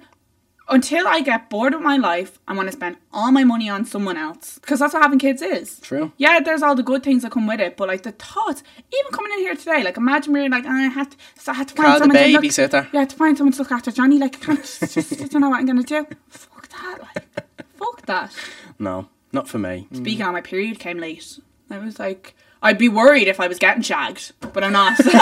[0.69, 3.85] until I get bored of my life, I want to spend all my money on
[3.85, 5.79] someone else because that's what having kids is.
[5.79, 6.11] True.
[6.17, 9.11] Yeah, there's all the good things that come with it, but like the thoughts, even
[9.11, 11.67] coming in here today, like imagine we're like, ah, I have to, so I had
[11.69, 12.93] to find Call the someone to look, babysitter.
[12.93, 14.17] yeah, to find someone to look after Johnny.
[14.19, 16.05] Like, I can't just, just, I don't know what I'm gonna do.
[16.27, 17.25] Fuck that, like,
[17.77, 18.31] fuck that.
[18.77, 19.87] No, not for me.
[19.93, 21.39] Speaking of, my period came late.
[21.69, 24.97] I was like, I'd be worried if I was getting shagged, but I'm not.
[25.03, 25.13] Because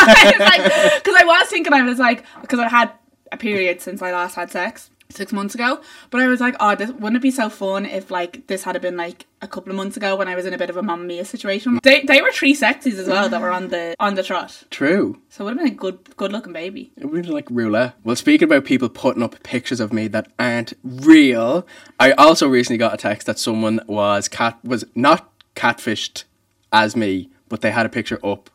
[1.16, 2.92] I was thinking, I was like, because I've had
[3.32, 5.82] a period since I last had sex six months ago.
[6.10, 8.80] But I was like, oh, this, wouldn't it be so fun if like this had
[8.82, 10.84] been like a couple of months ago when I was in a bit of a
[10.84, 11.80] Mamma Mia situation?
[11.84, 14.64] They they were three sexies as well that were on the on the trot.
[14.70, 15.20] True.
[15.30, 16.92] So it would have been a good good looking baby.
[16.98, 17.96] It would be like roulette.
[18.04, 21.66] Well, speaking about people putting up pictures of me that aren't real,
[22.00, 26.26] I also recently got a text that someone was cat was not catfished
[26.72, 28.50] as me, but they had a picture up.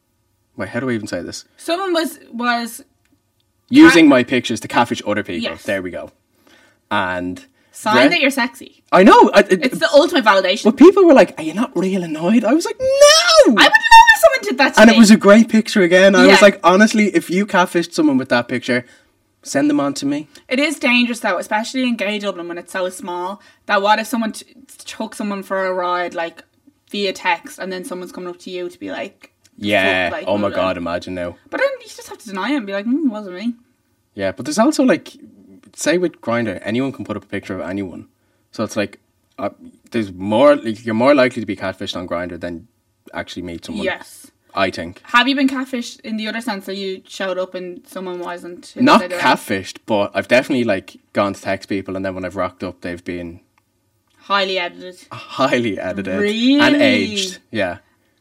[0.57, 1.45] Wait, how do I even say this?
[1.57, 2.85] Someone was was
[3.73, 5.43] Using my pictures to catfish other people.
[5.43, 5.63] Yes.
[5.63, 6.11] There we go.
[6.93, 8.85] And sign that you're sexy.
[8.93, 9.31] I know.
[9.35, 10.65] I, it, It's the ultimate validation.
[10.65, 13.83] but people were like, "Are you not real annoyed?" I was like, "No." I would
[13.95, 14.97] love if someone did that to and me.
[14.97, 16.15] it was a great picture again.
[16.15, 16.33] I Yeah.
[16.33, 18.85] was like, honestly, if you catfished someone with that picture,
[19.43, 20.29] send them on to me.
[20.49, 23.41] It is dangerous though, especially in Gay Dublin when it's so small.
[23.67, 24.55] That what if someone t-
[24.95, 26.45] took someone for a ride like
[26.91, 30.11] via text, and then someone's coming up to you to be like, Yeah.
[30.13, 31.37] Like, oh my god, imagine now.
[31.49, 33.55] but then you just have to deny it and be like, mm, it wasn't me.
[34.15, 35.17] Yeah, but there's also like,
[35.75, 38.09] say with Grindr, anyone can put up a picture of anyone.
[38.51, 39.01] So it's like,
[39.39, 39.51] uh,
[39.91, 40.57] there's more.
[40.57, 42.69] Like, you're more likely to be catfished on Grindr than
[43.15, 43.85] actually meet someone.
[43.85, 44.31] Yes.
[44.55, 45.01] I think.
[45.05, 48.75] Have you been catfished in the other sense that you showed up and someone wasn't?
[48.77, 52.63] Not catfished, but I've definitely like gone to text people, and then when I've rocked
[52.63, 53.41] up, they've been
[54.19, 54.99] Highly edited.
[55.11, 56.61] highly edited Really?
[56.61, 57.39] and aged.
[57.51, 57.79] Yeah.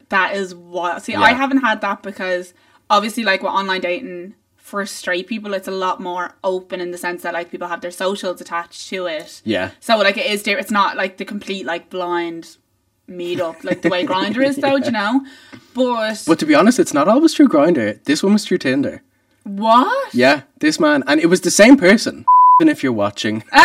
[0.08, 1.02] That is what.
[1.04, 1.20] See, Yeah.
[1.20, 2.54] I haven't had that because
[2.88, 4.34] obviously, like with online dating
[4.72, 7.82] for straight people, it's a lot more open in the sense that like people have
[7.82, 9.42] their socials attached to it.
[9.44, 9.72] Yeah.
[9.80, 10.42] So like it is.
[10.42, 12.56] di- It's not like the complete like blind
[13.06, 14.78] meet up like the way Grindr is though.
[14.78, 15.14] do you know?
[15.74, 18.02] But, But to be honest, it's not always through Grindr.
[18.04, 19.02] This one was through Tinder.
[19.44, 20.14] what?
[20.14, 22.24] Yeah, this man, and it was the same person.
[22.62, 23.56] Even if you're watching, it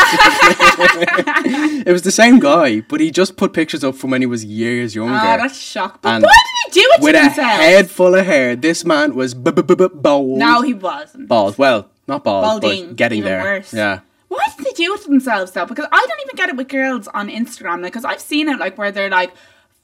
[1.92, 4.96] was the same guy, but he just put pictures up from when he was years
[4.96, 5.14] younger.
[5.14, 6.02] Ah, that's shock.
[6.02, 8.56] But And why did he do it with to a head full of hair.
[8.56, 10.40] This man was b- b- b- b- bald.
[10.40, 11.28] No, he wasn't.
[11.28, 11.60] bald.
[11.60, 13.44] Well, not bald, Balding, but getting even there.
[13.44, 13.72] worse.
[13.72, 14.00] Yeah.
[14.30, 15.68] Why did they do it to themselves though?
[15.68, 17.84] Because I don't even get it with girls on Instagram.
[17.84, 19.32] Like, because I've seen it like where they're like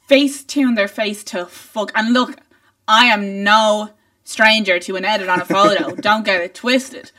[0.07, 1.91] face tune their face to fuck.
[1.93, 2.37] And look,
[2.87, 3.91] I am no
[4.23, 5.93] stranger to an edit on a photo.
[5.97, 7.11] don't get it twisted.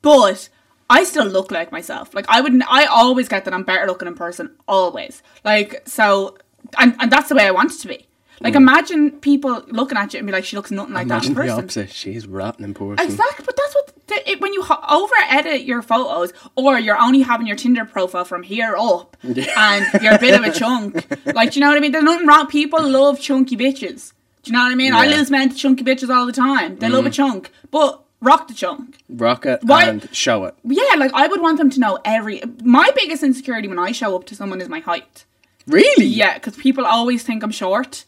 [0.00, 0.48] But
[0.92, 2.14] I still look like myself.
[2.14, 4.54] Like I would, I always get that I'm better looking in person.
[4.68, 5.22] Always.
[5.42, 6.36] Like so,
[6.78, 8.06] and and that's the way I want it to be.
[8.42, 8.58] Like hmm.
[8.58, 11.46] imagine people looking at you and be like, she looks nothing like Imagine that in
[11.46, 11.56] person.
[11.56, 11.90] the opposite.
[11.90, 13.04] She's rotten in person.
[13.06, 16.98] Exactly, but that's what the, it, when you ho- over edit your photos, or you're
[16.98, 21.06] only having your Tinder profile from here up, and you're a bit of a chunk.
[21.24, 21.92] Like, do you know what I mean?
[21.92, 22.48] There's nothing wrong.
[22.48, 24.12] People love chunky bitches.
[24.42, 24.92] Do you know what I mean?
[24.92, 26.76] I lose men to chunky bitches all the time.
[26.76, 27.12] They love a hmm.
[27.12, 28.96] chunk, but rock the chunk.
[29.10, 30.54] Rock it Why- and show it.
[30.64, 32.40] Yeah, like I would want them to know every.
[32.64, 35.24] My biggest insecurity when I show up to someone is my height.
[35.66, 36.06] Really?
[36.06, 38.04] Yeah, because people always think I'm short,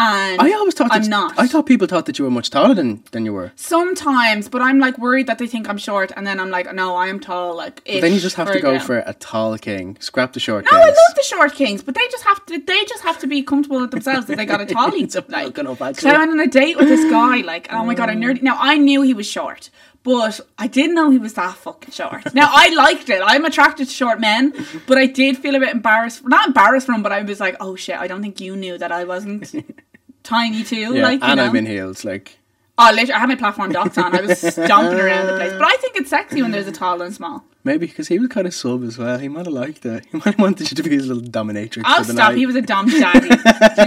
[0.00, 1.38] and I always thought I'm that, not.
[1.38, 3.52] I thought people thought that you were much taller than, than you were.
[3.56, 6.96] Sometimes, but I'm like worried that they think I'm short, and then I'm like, no,
[6.96, 7.54] I am tall.
[7.54, 8.80] Like, But then you just have to go down.
[8.80, 9.98] for a tall king.
[10.00, 12.58] Scrap the short No, I love the short kings, but they just have to.
[12.58, 15.82] They just have to be comfortable with themselves that they got a a like, up.
[15.82, 17.42] I went on a date with this guy.
[17.42, 18.40] Like, oh my god, I nearly.
[18.40, 18.44] Uh.
[18.44, 19.68] Now I knew he was short,
[20.02, 22.34] but I didn't know he was that fucking short.
[22.34, 23.20] Now I liked it.
[23.22, 24.54] I'm attracted to short men,
[24.86, 26.26] but I did feel a bit embarrassed.
[26.26, 28.78] Not embarrassed for him, but I was like, oh shit, I don't think you knew
[28.78, 29.52] that I wasn't
[30.22, 30.76] tiny too.
[30.94, 31.44] Yeah, like, you and know?
[31.46, 32.04] I'm in heels.
[32.04, 32.36] Like,
[32.82, 34.16] Oh, literally, I had my platform docs on.
[34.16, 35.52] I was stomping around the place.
[35.52, 37.44] But I think it's sexy when there's a tall and small.
[37.62, 39.18] maybe because he was kind of sub as well.
[39.18, 40.06] He might have liked it.
[40.10, 41.82] He might have wanted you to be his little dominatrix.
[41.84, 42.16] I'll stop.
[42.16, 42.38] night.
[42.38, 43.28] He was a dumb daddy.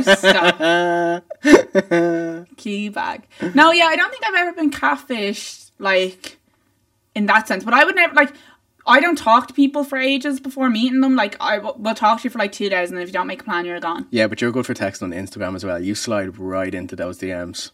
[0.04, 1.24] Just stop.
[2.58, 3.24] Key bag.
[3.56, 6.38] No, yeah, I don't think I've ever been catfished, like,
[7.16, 7.64] in that sense.
[7.64, 8.32] But I would never, like,
[8.86, 11.16] I don't talk to people for ages before meeting them.
[11.16, 13.28] Like, I w- will talk to you for like two days, and if you don't
[13.28, 14.08] make a plan, you're gone.
[14.12, 15.82] Yeah, but you're good for texting on Instagram as well.
[15.82, 17.72] You slide right into those DMs,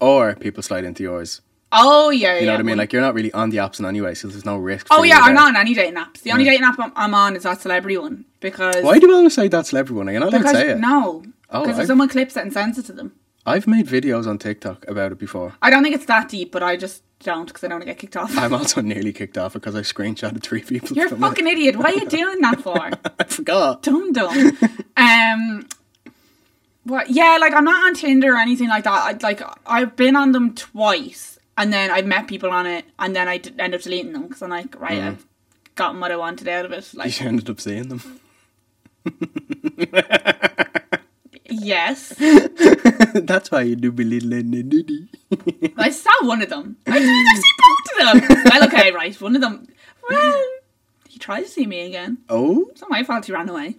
[0.00, 1.40] or people slide into yours.
[1.74, 2.76] Oh, yeah, You know what I mean?
[2.76, 4.88] Like you're not really on the apps in any way, so there's no risk.
[4.90, 5.34] Oh yeah, I'm there.
[5.34, 6.20] not on any dating apps.
[6.20, 9.14] The only dating app I'm, I'm on is that celebrity one because Why do you
[9.14, 10.08] always say that celebrity one?
[10.08, 10.78] You're not allowed to say it.
[10.78, 13.12] no Oh, because if someone clips it and sends it to them,
[13.44, 15.54] I've made videos on TikTok about it before.
[15.62, 17.86] I don't think it's that deep, but I just don't because I don't want to
[17.92, 18.36] get kicked off.
[18.38, 20.96] I'm also nearly kicked off because I screenshotted three people.
[20.96, 21.28] You're a from it.
[21.28, 21.76] fucking idiot.
[21.76, 22.90] Why are you doing that for?
[23.18, 23.82] I forgot.
[23.82, 24.58] dumb dumb.
[24.96, 25.66] Um,
[26.84, 27.10] what?
[27.10, 28.90] Yeah, like I'm not on Tinder or anything like that.
[28.92, 33.14] I, like I've been on them twice, and then I've met people on it, and
[33.14, 35.06] then I d- end up deleting them because I'm like, right, Mm.
[35.08, 35.26] I've
[35.74, 36.90] gotten what I wanted out of it.
[36.94, 38.20] Like, You ended up seeing them.
[41.52, 42.14] yes,
[43.14, 45.72] That's why you do believe in nitty.
[45.76, 46.76] I saw one of them.
[46.86, 48.42] I didn't even see both of them.
[48.50, 49.20] Well, okay, right.
[49.20, 49.66] One of them.
[50.08, 50.42] Well,
[51.08, 52.18] he tried to see me again.
[52.28, 53.76] Oh, It's not my fault he ran away.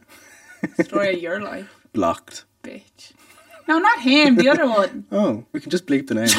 [0.84, 2.46] Story of your life, blocked.
[2.64, 3.12] bitch.
[3.68, 4.36] No, not him.
[4.36, 5.06] The other one.
[5.12, 6.30] Oh, we can just bleep the name.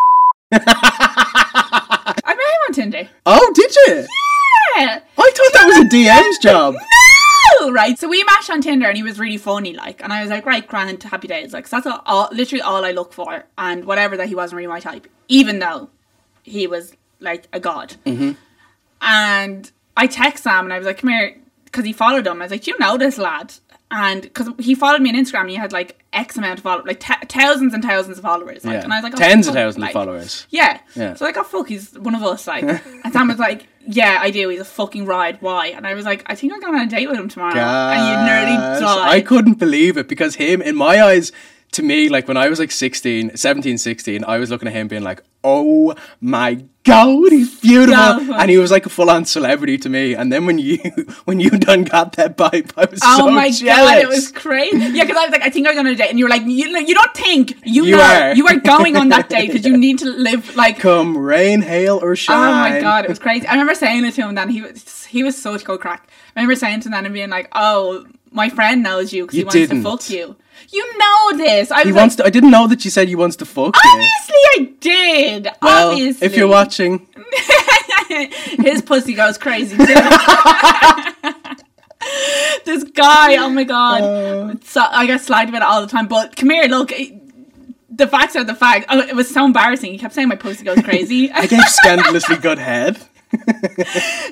[0.52, 3.08] I met him on Tinder.
[3.26, 4.06] oh, did you?
[4.76, 5.00] Yeah.
[5.18, 6.74] I thought that was a DM's job.
[7.72, 7.98] Right.
[7.98, 10.46] So we matched on Tinder, and he was really funny, like, and I was like,
[10.46, 13.84] right, grand, happy days, like, so that's all, all, literally all I look for, and
[13.84, 15.90] whatever that he wasn't really my type, even though
[16.42, 17.96] he was like a god.
[18.04, 18.32] Mm-hmm.
[19.00, 22.40] And I text Sam, and I was like, come here, because he followed him.
[22.40, 23.54] I was like, do you know this lad?
[23.90, 26.86] And because he followed me on Instagram, and he had like X amount of followers,
[26.86, 28.64] like t- thousands and thousands of followers.
[28.64, 28.80] Like, Yeah.
[28.84, 30.46] and I was like, oh, Tens of thousands like- of followers.
[30.50, 30.80] Yeah.
[30.96, 31.14] Yeah.
[31.14, 32.46] So like, oh fuck, he's one of us.
[32.46, 32.64] Like,
[33.04, 34.48] and Sam was like, yeah, I do.
[34.48, 35.36] He's a fucking ride.
[35.42, 35.68] Why?
[35.68, 37.54] And I was like, I think I'm going on a date with him tomorrow.
[37.54, 39.08] And you nearly died.
[39.08, 41.30] I couldn't believe it because him, in my eyes,
[41.74, 44.88] to me, like when I was like 16, 17, 16, I was looking at him
[44.88, 48.34] being like, oh my god, he's beautiful.
[48.34, 50.14] And he was like a full on celebrity to me.
[50.14, 50.78] And then when you
[51.26, 53.90] when you done got that vibe, I was like, Oh so my jealous.
[53.90, 54.78] god, it was crazy.
[54.78, 56.30] Yeah, because I was like, I think I'm going on a date, and you were
[56.30, 58.34] like, you know, you don't think you, You know are.
[58.34, 60.78] you are going on that date because you need to live like.
[60.78, 62.36] Come rain, hail, or shine.
[62.48, 63.46] Oh my god, it was crazy.
[63.46, 64.48] I remember saying it to him then.
[64.48, 66.08] He was he was such go crack.
[66.36, 69.36] I remember saying to him then and being like, "Oh, my friend knows you because
[69.36, 69.82] he wants didn't.
[69.84, 70.36] to fuck you.
[70.70, 71.70] You know this.
[71.70, 73.44] I was He like, wants to, I didn't know that you said you wants to
[73.44, 73.82] fuck you.
[73.84, 75.48] I did.
[75.62, 77.06] Well, obviously, if you're watching,
[78.58, 79.84] his pussy goes crazy too.
[82.64, 84.54] this guy, oh my god, Uh.
[84.64, 86.06] so I get slagged about it all the time.
[86.08, 86.92] But come here, look.
[86.92, 87.20] it-
[87.96, 88.86] the facts are the facts.
[88.88, 89.92] Oh, it was so embarrassing.
[89.92, 91.30] He kept saying my pussy goes crazy.
[91.32, 92.98] I gave scandalously good head.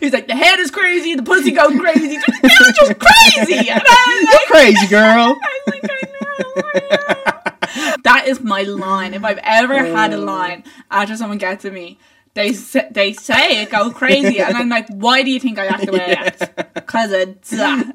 [0.00, 3.68] He's like, the head is crazy, the pussy goes crazy, it's just crazy.
[3.70, 5.38] And I was like, Crazy girl.
[5.40, 6.08] I was like, I know.
[8.04, 9.14] that is my line.
[9.14, 10.20] If I've ever had a oh.
[10.20, 11.98] line after someone gets at me,
[12.34, 15.66] they say, they say it go crazy, and I'm like, why do you think I
[15.66, 16.74] act the way I act?
[16.74, 17.94] Because it's that.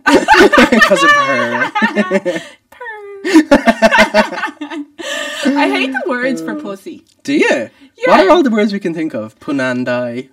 [0.70, 2.42] Because of her.
[5.46, 7.04] I hate the words for uh, pussy.
[7.24, 7.48] Do you?
[7.50, 7.70] Yeah.
[8.06, 9.40] What are all the words we can think of?
[9.40, 10.30] Punandai.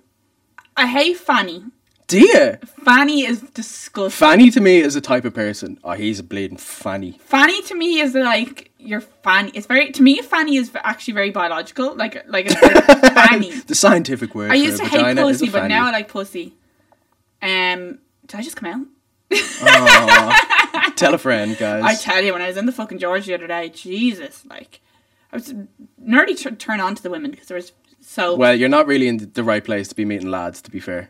[0.77, 1.63] I hate fanny.
[2.11, 2.57] You?
[2.83, 4.11] Fanny is disgusting.
[4.11, 5.79] Fanny to me is a type of person.
[5.83, 7.19] Oh, he's a bleeding fanny.
[7.23, 9.51] Fanny to me is like your fanny.
[9.53, 10.21] It's very to me.
[10.21, 11.95] Fanny is actually very biological.
[11.95, 13.51] Like like it's like fanny.
[13.59, 16.53] The scientific word I used to hate pussy, but now I like pussy.
[17.41, 18.87] Um, did I just come out?
[19.63, 20.93] Aw.
[20.95, 21.83] Tell a friend, guys.
[21.83, 24.81] I tell you, when I was in the fucking George the other day, Jesus, like
[25.31, 25.53] I was
[26.01, 28.35] nerdy t- turn on to the women because there was so.
[28.35, 31.09] well, you're not really in the right place to be meeting lads, to be fair.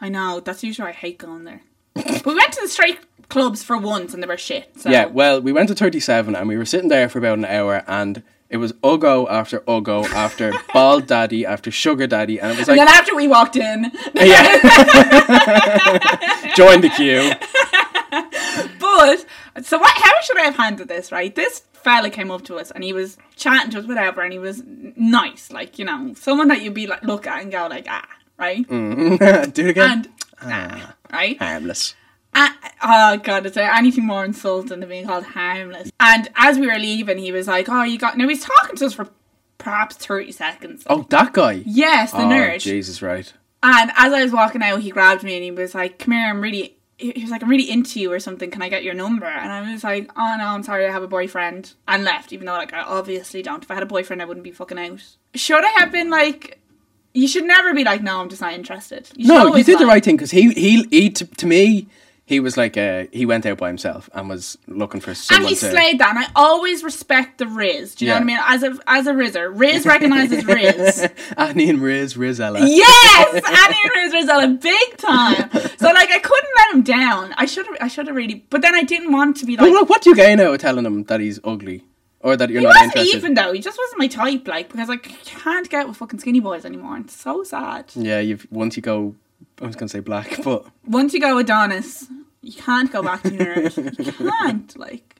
[0.00, 1.62] I know that's usually why I hate going there.
[1.94, 4.70] but we went to the straight clubs for once and they were shit.
[4.80, 4.90] So.
[4.90, 7.82] Yeah, well, we went to 37 and we were sitting there for about an hour
[7.86, 12.68] and it was Ugo after Ugo after Bald Daddy after Sugar Daddy and it was
[12.68, 14.58] and like, then after we walked in, yeah.
[16.54, 17.32] Join the queue.
[18.78, 19.26] but
[19.66, 19.96] so what?
[19.96, 21.10] How should I have handled this?
[21.10, 24.32] Right, this fella came up to us and he was chatting to us, whatever, and
[24.32, 27.66] he was nice, like you know, someone that you'd be like look at and go
[27.66, 28.06] like ah,
[28.38, 29.52] right, Mm.
[29.54, 29.90] Do it again.
[29.90, 30.08] and
[30.42, 31.38] ah, right.
[31.38, 31.94] Harmless.
[32.34, 32.50] Uh,
[32.82, 35.90] oh god, is there anything more insulting than being called harmless?
[36.00, 38.86] And as we were leaving, he was like, "Oh, you got." Now he's talking to
[38.86, 39.08] us for
[39.58, 40.84] perhaps thirty seconds.
[40.88, 41.62] Oh, that guy.
[41.64, 42.60] Yes, the oh, nerd.
[42.60, 43.32] Jesus, right.
[43.62, 46.28] And as I was walking out, he grabbed me and he was like, "Come here,
[46.28, 48.50] I'm really." He he was like, "I'm really into you or something.
[48.50, 51.02] Can I get your number?" And I was like, "Oh no, I'm sorry, I have
[51.02, 52.34] a boyfriend," and left.
[52.34, 53.62] Even though, like, I obviously don't.
[53.64, 55.02] If I had a boyfriend, I wouldn't be fucking out.
[55.34, 56.58] Should I have been like?
[57.16, 59.86] You should never be like, "No, I'm just not interested." You No, you did the
[59.86, 61.86] right thing because he, he, he, to, to me,
[62.26, 65.42] he was like, uh, he went out by himself and was looking for someone.
[65.44, 65.70] And he to.
[65.70, 67.94] slayed that, and I always respect the Riz.
[67.94, 68.18] Do you Yeah.
[68.18, 68.38] know what I mean?
[68.48, 71.08] As a as a Rizzer, Riz recognizes Riz.
[71.38, 72.58] Annie and Riz, Rizella.
[72.66, 75.50] yes, Annie and Riz Rizella, big time.
[75.78, 77.32] So like, I couldn't let him down.
[77.38, 77.76] I should have.
[77.80, 78.44] I should have really.
[78.50, 79.70] But then I didn't want to be like.
[79.70, 81.84] look, what do you gain out of telling him that he's ugly?
[82.26, 83.16] Or that you're He not wasn't interested?
[83.18, 83.52] even though.
[83.52, 84.48] He just wasn't my type.
[84.48, 86.96] Like because I can't get with fucking skinny boys anymore.
[86.98, 87.84] It's so sad.
[87.94, 89.14] Yeah, you've once you go,
[89.62, 92.06] I was gonna say black, but Once you go Adonis,
[92.42, 94.06] you can't go back to nerd.
[94.06, 94.76] You can't.
[94.78, 95.14] Like.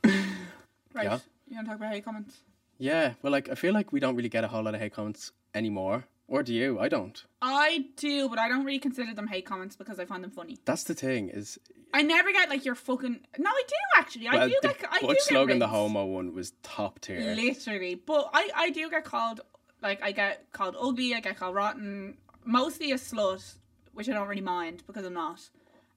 [0.94, 1.04] Right.
[1.04, 1.18] Yeah.
[1.48, 2.34] You want to talk about hate comments?
[2.78, 4.92] yeah, well, like I feel like we don't really get a whole lot of hate
[4.94, 6.04] comments anymore.
[6.28, 6.78] Or do you?
[6.80, 7.24] I don't.
[7.40, 10.58] I do, but I don't really consider them hate comments because I find them funny.
[10.64, 11.58] That's the thing is,
[11.94, 13.20] I never get like your fucking.
[13.38, 14.28] No, I do actually.
[14.28, 14.88] I well, do the get.
[14.90, 17.34] I do get slogan, the homo one, was top tier.
[17.34, 19.40] Literally, but I I do get called
[19.82, 21.14] like I get called ugly.
[21.14, 22.16] I get called rotten.
[22.44, 23.56] Mostly a slut,
[23.92, 25.48] which I don't really mind because I'm not.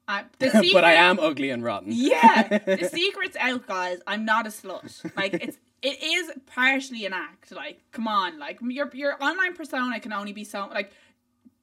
[0.08, 1.92] Uh, secret, but I am ugly and rotten.
[1.92, 4.00] Yeah, the secret's out, guys.
[4.08, 5.16] I'm not a slut.
[5.16, 7.52] Like it's it is partially an act.
[7.52, 10.92] Like, come on, like your your online persona can only be so like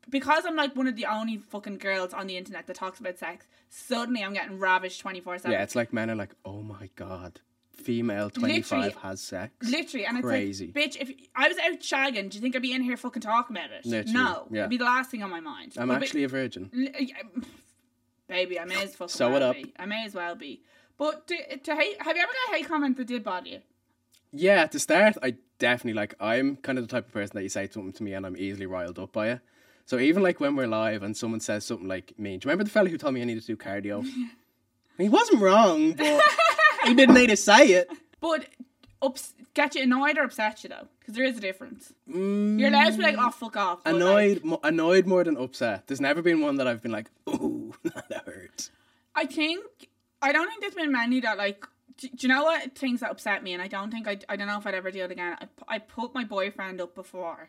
[0.09, 3.19] because I'm like one of the only fucking girls on the internet that talks about
[3.19, 3.47] sex.
[3.69, 5.53] Suddenly, I'm getting ravished twenty four seven.
[5.53, 7.41] Yeah, it's like men are like, oh my god,
[7.75, 9.53] female twenty five has sex.
[9.69, 10.73] Literally, and Crazy.
[10.75, 12.97] it's like, bitch, if I was out shagging, do you think I'd be in here
[12.97, 13.85] fucking talking about it?
[13.85, 14.61] Literally, no, yeah.
[14.61, 15.73] it'd be the last thing on my mind.
[15.77, 16.71] I'm But- actually a virgin.
[16.75, 17.43] L-
[18.29, 19.55] Baby, I may as fucking Sew well it up.
[19.55, 19.73] be.
[19.79, 20.61] I may as well be.
[20.99, 23.61] But to, to hate, have you ever got a hate comment that did bother you?
[24.37, 26.14] Yeah, the start, I definitely like.
[26.20, 28.37] I'm kind of the type of person that you say something to me and I'm
[28.37, 29.40] easily riled up by it.
[29.87, 32.64] So even like when we're live and someone says something like mean, do you remember
[32.64, 34.05] the fella who told me I needed to do cardio?
[34.99, 36.22] he wasn't wrong, but
[36.85, 37.88] he didn't need to say it.
[38.20, 38.46] But
[39.01, 41.92] ups, get you annoyed or upset you though, because there is a difference.
[42.11, 42.59] Mm.
[42.59, 43.85] You're allowed to be like, oh fuck off.
[43.85, 45.87] but, like, Annoyed, mo- annoyed more than upset.
[45.87, 48.70] There's never been one that I've been like, ooh, that hurt.
[49.14, 49.64] I think
[50.20, 51.64] I don't think there's been many that like.
[51.99, 53.53] Do, do you know what things that upset me?
[53.53, 54.19] And I don't think I.
[54.29, 55.37] I don't know if I'd ever do it again.
[55.41, 57.49] I, I put my boyfriend up before,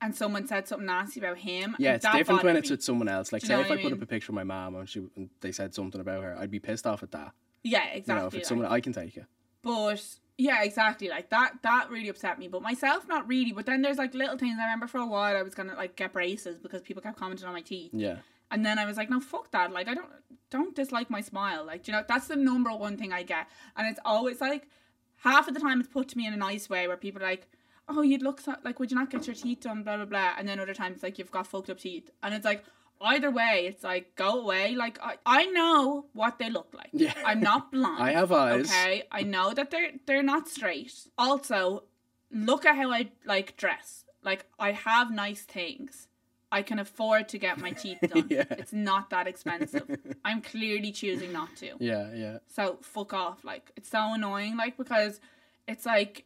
[0.00, 1.74] and someone said something nasty about him.
[1.78, 2.74] Yeah, it's different when it's me.
[2.74, 3.32] with someone else.
[3.32, 5.00] Like, Do say if I I put up a picture of my mom and she
[5.16, 7.32] and they said something about her, I'd be pissed off at that.
[7.62, 8.20] Yeah, You exactly.
[8.22, 9.24] know, if it's like- someone I can take it.
[9.62, 10.04] But
[10.36, 11.08] yeah, exactly.
[11.08, 12.48] Like that that really upset me.
[12.48, 13.52] But myself not really.
[13.52, 14.58] But then there's like little things.
[14.60, 17.46] I remember for a while I was gonna like get braces because people kept commenting
[17.46, 17.90] on my teeth.
[17.94, 18.18] Yeah.
[18.50, 19.72] And then I was like, no, fuck that.
[19.72, 20.10] Like I don't
[20.50, 21.64] don't dislike my smile.
[21.64, 23.48] Like, you know, that's the number one thing I get.
[23.76, 24.68] And it's always like
[25.16, 27.26] half of the time it's put to me in a nice way where people are
[27.26, 27.48] like,
[27.88, 29.82] Oh, you'd look so like would you not get your teeth done?
[29.82, 30.32] Blah blah blah.
[30.38, 32.10] And then other times like you've got fucked up teeth.
[32.22, 32.64] And it's like
[33.00, 34.74] either way, it's like go away.
[34.74, 36.90] Like I, I know what they look like.
[36.92, 37.12] Yeah.
[37.24, 38.02] I'm not blind.
[38.02, 38.70] I have eyes.
[38.70, 39.04] Okay.
[39.10, 41.08] I know that they're they're not straight.
[41.18, 41.84] Also,
[42.30, 44.04] look at how I like dress.
[44.22, 46.08] Like I have nice things.
[46.58, 48.26] I can afford to get my teeth done.
[48.30, 48.44] Yeah.
[48.62, 49.86] It's not that expensive.
[50.24, 51.70] I'm clearly choosing not to.
[51.80, 52.38] Yeah, yeah.
[52.56, 53.44] So fuck off.
[53.44, 54.56] Like it's so annoying.
[54.56, 55.20] Like because
[55.66, 56.24] it's like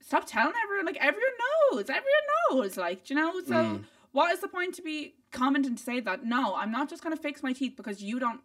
[0.00, 0.86] stop telling everyone.
[0.86, 1.36] Like everyone
[1.72, 1.84] knows.
[1.98, 2.76] Everyone knows.
[2.76, 3.32] Like do you know.
[3.52, 3.84] So Mm.
[4.12, 6.24] what is the point to be commenting to say that?
[6.24, 8.40] No, I'm not just gonna fix my teeth because you don't.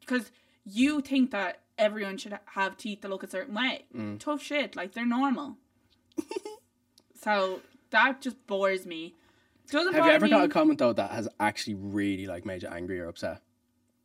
[0.00, 0.30] Because
[0.64, 3.84] you think that everyone should have teeth that look a certain way.
[3.94, 4.18] Mm.
[4.18, 4.74] Tough shit.
[4.76, 5.56] Like they're normal.
[7.20, 9.14] so that just bores me.
[9.70, 12.68] Doesn't Have you ever got a comment though that has actually really like made you
[12.68, 13.40] angry or upset?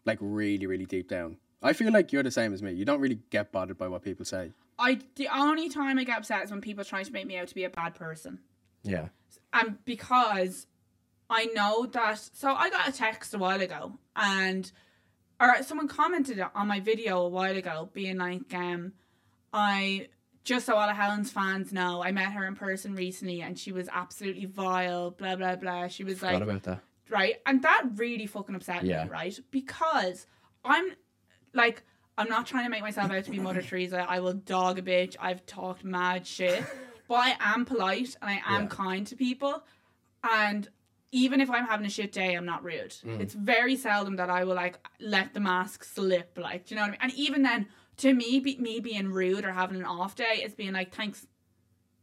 [0.05, 1.37] Like really, really deep down.
[1.61, 2.71] I feel like you're the same as me.
[2.71, 4.53] You don't really get bothered by what people say.
[4.77, 7.49] I the only time I get upset is when people try to make me out
[7.49, 8.39] to be a bad person.
[8.83, 9.09] Yeah.
[9.51, 10.67] and because
[11.29, 12.29] I know that.
[12.33, 14.71] So I got a text a while ago, and
[15.39, 18.93] or someone commented on my video a while ago, being like, um,
[19.53, 20.07] I
[20.49, 23.71] just so all of Helen's fans know, I met her in person recently, and she
[23.71, 25.11] was absolutely vile.
[25.11, 25.87] Blah blah blah.
[25.87, 26.79] She was Forgot like, about that.
[27.09, 29.03] right, and that really fucking upset Yeah.
[29.05, 29.39] me, right?
[29.51, 30.25] Because
[30.65, 30.85] I'm
[31.53, 31.83] like.
[32.17, 34.05] I'm not trying to make myself out to be Mother Teresa.
[34.09, 35.15] I will dog a bitch.
[35.21, 36.61] I've talked mad shit.
[37.07, 38.67] But I am polite and I am Yeah.
[38.67, 39.63] kind to people.
[40.21, 40.67] And
[41.13, 42.91] even if I'm having a shit day, I'm not rude.
[43.05, 43.21] Mm.
[43.21, 46.37] It's very seldom that I will like let the mask slip.
[46.37, 46.99] Like, do you know what I mean?
[47.03, 47.67] And even then,
[47.99, 51.25] to me, be, me being rude or having an off day is being like, thanks.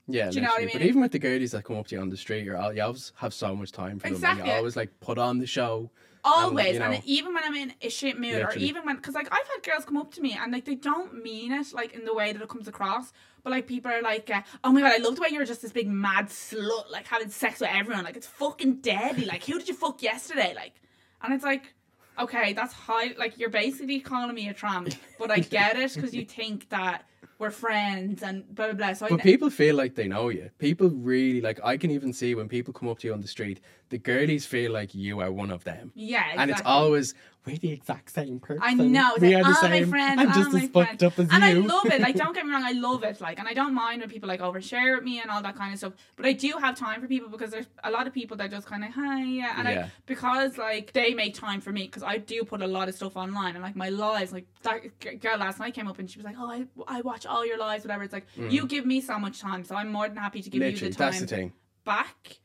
[0.08, 0.72] Yeah, Do you know what I literally.
[0.72, 0.88] But mean?
[0.88, 2.82] even with the girlies that come up to you on the street, you're all, you
[2.82, 4.14] always have so much time for them.
[4.14, 4.48] And Exactly.
[4.48, 5.90] you always like put on the show.
[6.22, 9.28] Always, you and, even when I'm in a shit mood, or even when, because like
[9.30, 12.04] I've had girls come up to me and like they don't mean it like in
[12.04, 13.12] the way that it comes across,
[13.44, 15.62] but like people are like, uh, "Oh my god, I love the way you're just
[15.62, 19.24] this big mad slut, like having sex with everyone, like it's fucking deadly.
[19.24, 20.52] Like who did you fuck yesterday?
[20.56, 20.74] Like,
[21.22, 21.74] and it's like,
[22.18, 23.14] okay, that's high.
[23.18, 27.04] Like you're basically calling me a tramp, but I get it because you think that
[27.38, 28.92] we're friends and blah blah blah.
[28.94, 30.50] So I, But people feel like they know you.
[30.58, 31.60] People really like.
[31.62, 34.46] I can even see when people come up to you on the street, the girlies
[34.46, 35.92] feel like you are one of them.
[35.94, 36.42] yeah, exactly.
[36.42, 37.14] And it's always
[37.46, 38.62] we're the exact same person.
[38.62, 39.12] I know.
[39.12, 39.88] It's we like, are the oh, my same.
[39.88, 41.02] friend, I'm oh, just my as fucked friend.
[41.04, 41.34] up as and you.
[41.36, 42.00] And I love it.
[42.00, 43.20] Like, don't get me wrong, I love it.
[43.20, 45.72] Like, and I don't mind when people like overshare with me and all that kind
[45.72, 45.92] of stuff.
[46.16, 48.66] But I do have time for people because there's a lot of people that just
[48.66, 49.84] kind of hi, yeah, and Yeah.
[49.86, 52.94] I because like they make time for me because I do put a lot of
[52.94, 54.32] stuff online and like my lives.
[54.32, 57.26] Like that girl last night came up and she was like, oh, I I watch
[57.26, 58.02] all your lives, whatever.
[58.02, 60.60] It's like you give me so much time, so I'm more than happy to give
[60.62, 60.66] Mm.
[60.66, 61.52] Literally, you the time that's the thing.
[61.84, 62.38] back.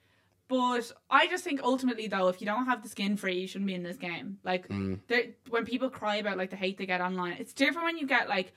[0.51, 3.67] But I just think ultimately though, if you don't have the skin free, you shouldn't
[3.67, 4.37] be in this game.
[4.43, 4.99] Like Mm.
[5.49, 8.27] when people cry about like the hate they get online, it's different when you get
[8.27, 8.51] like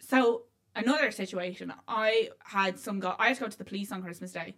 [0.00, 0.42] so
[0.76, 1.72] another situation.
[1.88, 4.54] I had some guy I had to go to the police on Christmas Day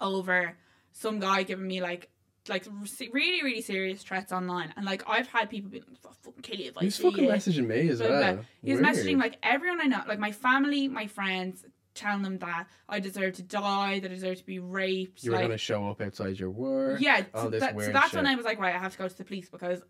[0.00, 0.56] over
[0.92, 2.08] some guy giving me like
[2.48, 2.66] like
[3.12, 6.58] really really serious threats online and like I've had people be like "I'll fucking kill
[6.58, 8.20] you if I He's see fucking you." messaging me as Blah, well.
[8.22, 8.44] blah, blah.
[8.64, 8.94] He was Weird.
[8.96, 11.64] messaging like everyone I know, like my family, my friends,
[11.94, 15.22] telling them that I deserve to die, that I deserve to be raped.
[15.22, 17.00] you were like, gonna show up outside your work.
[17.00, 18.16] yeah, all so, this that, weird so that's shit.
[18.16, 19.82] when I was like, right, I have to go to the police because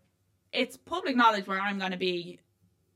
[0.51, 2.39] it's public knowledge where I'm going to be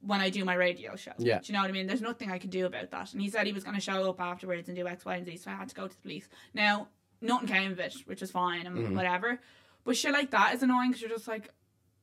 [0.01, 1.11] when I do my radio show.
[1.17, 1.39] Yeah.
[1.39, 1.87] Do you know what I mean?
[1.87, 3.13] There's nothing I can do about that.
[3.13, 5.25] And he said he was going to show up afterwards and do X, Y, and
[5.25, 5.37] Z.
[5.37, 6.27] So I had to go to the police.
[6.53, 6.89] Now,
[7.19, 8.95] nothing came of it, which is fine and Mhm.
[8.95, 9.39] whatever.
[9.83, 11.49] But shit like that is annoying because you're just like,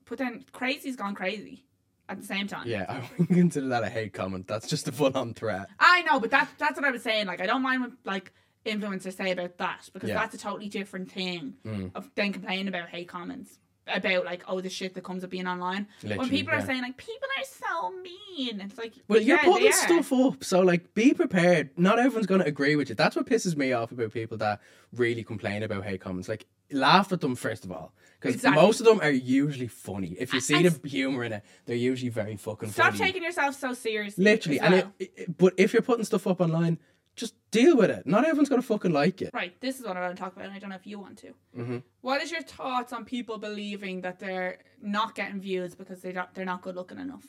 [0.07, 1.65] but then crazy's gone crazy
[2.09, 2.67] at the same time.
[2.67, 4.47] Yeah, I wouldn't consider that a hate comment.
[4.47, 5.69] That's just a full on threat.
[5.79, 7.27] I know, but that's that's what I was saying.
[7.27, 8.33] Like, I don't mind what, like,
[8.67, 10.15] influencers say about that because Yeah.
[10.17, 11.91] that's a totally different thing Mm.
[11.95, 13.59] of then complaining about hate comments.
[13.87, 16.81] About like oh the shit that comes up being online when Literally, people are saying
[16.81, 21.13] like people are so mean it's like Well, you're putting stuff up, so like be
[21.13, 21.69] prepared.
[21.77, 22.95] Not everyone's going to agree with you.
[22.95, 24.63] That's what pisses me off about people that
[24.95, 26.31] really complain about hate comments.
[26.31, 28.63] Like, laugh at them first of all, because Exactly.
[28.63, 30.17] most of them are usually funny.
[30.19, 32.97] If you see And- the humor in it, they're usually very fucking Stop funny.
[32.97, 34.25] Stop taking yourself so seriously.
[34.25, 36.79] Literally, as and it, it- but if you're putting stuff up online,
[37.17, 38.07] just deal with it.
[38.07, 39.31] Not everyone's going to fucking like it.
[39.33, 40.99] Right, this is what I want to talk about, and I don't know if you
[40.99, 41.33] want to.
[41.57, 41.83] Mhm.
[42.01, 46.33] What is your thoughts on people believing that they're not getting views because they don't,
[46.35, 47.25] they're not good looking enough?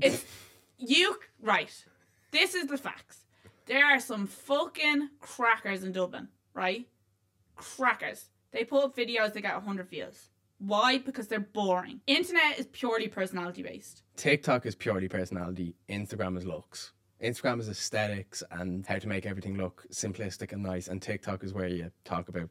[0.00, 0.24] It's
[0.78, 1.84] you right.
[2.32, 3.24] This is the facts.
[3.66, 6.86] There are some fucking crackers in Dublin, right?
[7.56, 8.26] Crackers.
[8.52, 10.30] They put up videos, they get 100 views.
[10.58, 10.98] Why?
[10.98, 12.00] Because they're boring.
[12.06, 14.02] Internet is purely personality based.
[14.16, 15.76] TikTok is purely personality.
[15.88, 16.92] Instagram is looks.
[17.22, 20.88] Instagram is aesthetics and how to make everything look simplistic and nice.
[20.88, 22.50] And TikTok is where you talk about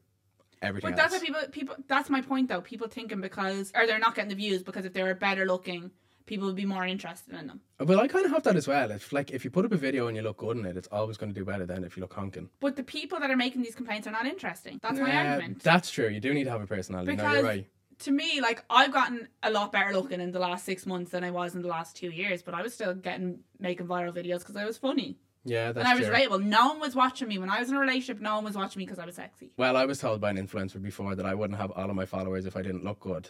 [0.62, 2.62] everything But that's what people people that's my point though.
[2.62, 5.92] People thinking because or they're not getting the views because if they were better looking,
[6.26, 7.62] people would be more interested in them.
[7.80, 8.92] Well, I kind of have that as well.
[8.92, 10.88] If like if you put up a video and you look good in it, it's
[10.92, 12.50] always going to do better than if you look honking.
[12.60, 14.80] But the people that are making these complaints are not interesting.
[14.82, 15.64] That's my Uh, argument.
[15.64, 16.08] That's true.
[16.08, 17.12] You do need to have a personality.
[17.12, 17.68] no, Because- you're right.
[18.00, 21.24] to me, like I've gotten a lot better looking in the last six months than
[21.24, 24.40] I was in the last two years, but I was still getting making viral videos
[24.40, 25.80] because I was funny Yeah, that's true.
[25.80, 26.16] and I was true.
[26.40, 26.44] relatable.
[26.46, 28.20] No one was watching me when I was in a relationship.
[28.22, 29.52] No one was watching me because I was sexy.
[29.58, 32.06] Well, I was told by an influencer before that I wouldn't have all of my
[32.06, 33.30] followers if I didn't look good.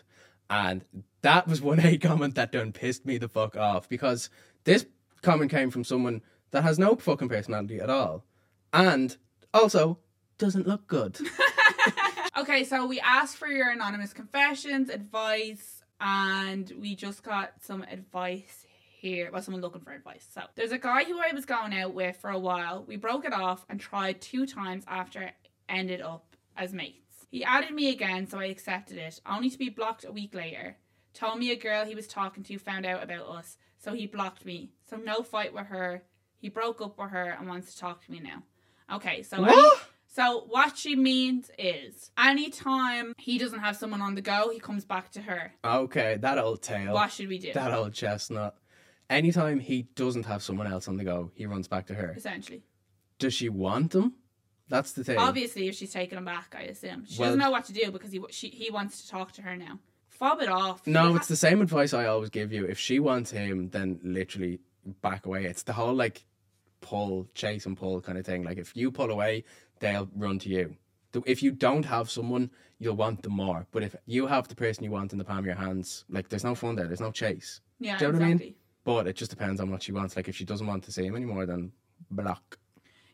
[0.53, 0.85] And
[1.23, 4.29] that was one hate comment that done pissed me the fuck off because
[4.65, 4.85] this
[5.23, 8.23] comment came from someone that has no fucking personality at all.
[8.71, 9.17] And
[9.53, 9.97] also
[10.37, 11.17] doesn't look good.
[12.35, 18.65] Okay, so we asked for your anonymous confessions, advice, and we just got some advice
[18.99, 19.29] here.
[19.31, 20.27] Well, someone looking for advice.
[20.33, 22.85] So there's a guy who I was going out with for a while.
[22.87, 25.35] We broke it off and tried two times after it
[25.69, 27.02] ended up as mates.
[27.33, 30.77] He added me again, so I accepted it, only to be blocked a week later.
[31.15, 34.45] Told me a girl he was talking to found out about us, so he blocked
[34.45, 34.69] me.
[34.87, 36.03] So no fight with her.
[36.37, 38.43] He broke up with her and wants to talk to me now.
[38.95, 39.89] Okay, so What?
[40.07, 44.85] so what she means is anytime he doesn't have someone on the go, he comes
[44.85, 45.53] back to her.
[45.65, 46.93] Okay, that old tale.
[46.93, 47.51] What should we do?
[47.51, 48.57] That old chestnut.
[49.09, 52.13] Anytime he doesn't have someone else on the go, he runs back to her.
[52.15, 52.61] Essentially.
[53.17, 54.13] Does she want him?
[54.73, 55.19] That's the thing.
[55.19, 57.05] Obviously, if she's taking him back, I assume.
[57.07, 59.43] She Well- doesn't know what to do because he she, he wants to talk to
[59.43, 59.79] her now.
[60.09, 60.87] Fob it off.
[60.87, 62.65] No, You it's the same advice I always give you.
[62.65, 64.59] If she wants him, then literally
[65.03, 65.45] back away.
[65.45, 66.25] It's the whole like
[66.81, 68.43] pull, chase and pull kind of thing.
[68.43, 69.43] Like if you pull away,
[69.79, 70.75] they'll run to you.
[71.25, 72.49] If you don't have someone,
[72.79, 73.67] you'll want them more.
[73.71, 76.29] But if you have the person you want in the palm of your hands, like
[76.29, 76.87] there's no fun there.
[76.87, 77.61] There's no chase.
[77.79, 78.35] Yeah, Do you know what I mean?
[78.37, 78.57] exactly.
[78.85, 80.15] But it just depends on what she wants.
[80.15, 81.71] Like if she doesn't want to see him anymore, then
[82.09, 82.57] block.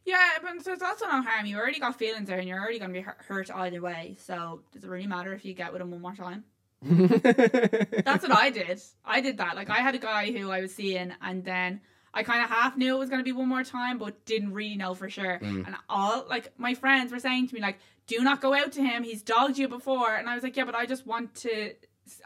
[0.10, 1.46] Yeah, but there's also no harm.
[1.46, 4.16] You already got feelings there, and you're already going to be hu- hurt either way.
[4.20, 6.46] So does it really matter if you get with him one more time?
[6.82, 8.82] That's what I did.
[9.06, 9.56] I did that.
[9.56, 11.82] Like I had a guy who I was seeing, and then
[12.12, 14.54] I kind of half knew it was going to be one more time, but didn't
[14.54, 15.40] really know for sure.
[15.44, 15.68] Mm.
[15.68, 18.82] And all like my friends were saying to me, like, "Do not go out to
[18.82, 19.04] him.
[19.04, 21.74] He's dogged you before." And I was like, "Yeah, but I just want to."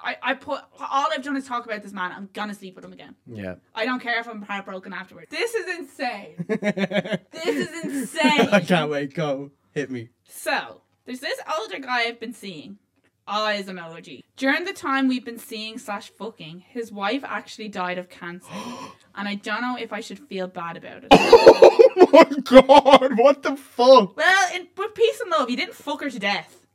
[0.04, 2.12] I, I put all I've done is talk about this man.
[2.12, 3.16] I'm gonna sleep with him again.
[3.28, 3.56] yeah.
[3.76, 5.28] I don't care if I'm heartbroken afterwards.
[5.30, 6.46] This is insane.
[7.32, 8.50] This is insane.
[8.52, 9.14] I can't wait.
[9.14, 9.52] Go.
[9.74, 10.10] Hit me.
[10.28, 12.78] So, there's this older guy I've been seeing.
[13.26, 14.22] Ah, oh, Eyes emoji.
[14.36, 18.50] During the time we've been seeing slash fucking, his wife actually died of cancer.
[19.16, 21.08] and I don't know if I should feel bad about it.
[21.12, 24.18] oh my god, what the fuck?
[24.18, 26.66] well, in, with peace and love, he didn't fuck her to death.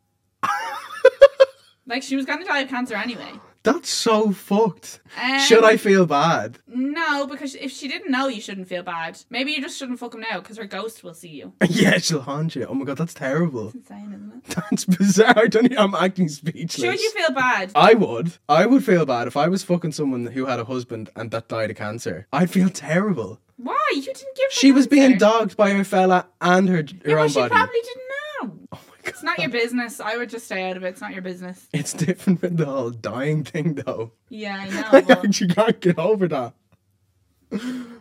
[1.89, 3.33] like, she was gonna die of cancer anyway.
[3.65, 5.01] That's so fucked.
[5.21, 6.59] Um, Should I feel bad?
[6.69, 9.19] No, because if she didn't know, you shouldn't feel bad.
[9.31, 11.53] Maybe you just shouldn't fuck him now, because her ghost will see you.
[11.69, 12.67] yeah, she'll haunt you.
[12.67, 13.67] Oh my god, that's terrible.
[13.67, 14.55] It's insane, isn't it?
[14.71, 15.35] That's bizarre.
[15.37, 15.77] I don't.
[15.79, 16.75] I'm acting speechless.
[16.77, 17.73] Should you feel bad?
[17.75, 18.35] I would.
[18.49, 21.49] I would feel bad if I was fucking someone who had a husband and that
[21.49, 22.27] died of cancer.
[22.33, 23.41] I'd feel terrible.
[23.57, 23.77] Why?
[23.93, 27.15] You didn't give her She was being dogged by her fella and her her Yeah,
[27.17, 27.51] own but she body.
[27.51, 28.03] probably didn't
[28.41, 28.69] know.
[28.73, 28.98] Oh my god.
[29.09, 30.01] It's not your business.
[30.01, 30.89] I would just stay out of it.
[30.89, 31.69] It's not your business.
[31.73, 34.13] It's different with the whole dying thing, though.
[34.29, 35.07] Yeah, I I know.
[35.07, 36.55] but- actually can't get over that.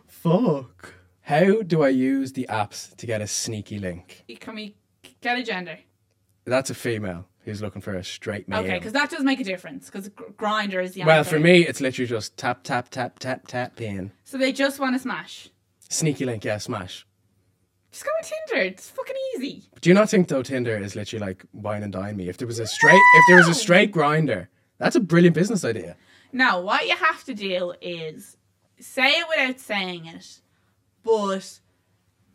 [0.06, 0.94] Fuck.
[1.22, 4.24] How do I use the apps to get a sneaky link?
[4.40, 4.76] Can we
[5.20, 5.78] get a gender?
[6.44, 8.60] That's a female who's looking for a straight male.
[8.60, 9.86] Okay, because that does make a difference.
[9.86, 11.30] Because Grindr is the well, answer.
[11.36, 14.12] for me, it's literally just tap, tap, tap, tap, tap, in.
[14.24, 15.50] So they just want to smash.
[15.90, 17.06] Sneaky link, yeah, smash.
[17.90, 18.68] Just go on Tinder.
[18.68, 19.64] It's fucking easy.
[19.80, 22.28] Do you not think though Tinder is literally like wine and dine me?
[22.28, 25.64] If there was a straight, if there was a straight Grindr, that's a brilliant business
[25.64, 25.96] idea.
[26.32, 28.36] No, what you have to do is
[28.78, 30.40] say it without saying it,
[31.02, 31.60] but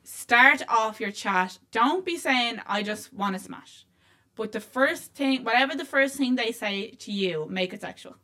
[0.04, 1.60] start off your chat.
[1.72, 3.86] Don't be saying, I just want to smash.
[4.36, 8.16] But the first thing, whatever the first thing they say to you, make it sexual.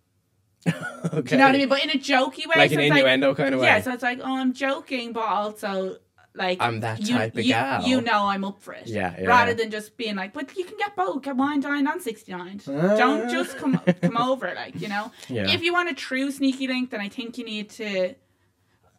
[0.68, 0.78] Okay.
[1.22, 1.70] Do you know what I mean?
[1.70, 2.56] But in a jokey way.
[2.56, 3.68] Like so an innuendo kind of way.
[3.68, 5.98] Yeah, so it's like, oh, I'm joking, but also
[6.40, 7.84] like I'm that you, type of you, gal.
[7.84, 8.88] You know I'm up for it.
[8.88, 11.86] Yeah, yeah, Rather than just being like, but you can get both, get wine, dine,
[11.86, 12.60] and sixty nine.
[12.68, 12.96] Ah.
[12.96, 15.12] Don't just come come over, like you know.
[15.28, 15.48] Yeah.
[15.50, 18.16] If you want a true sneaky link, then I think you need to,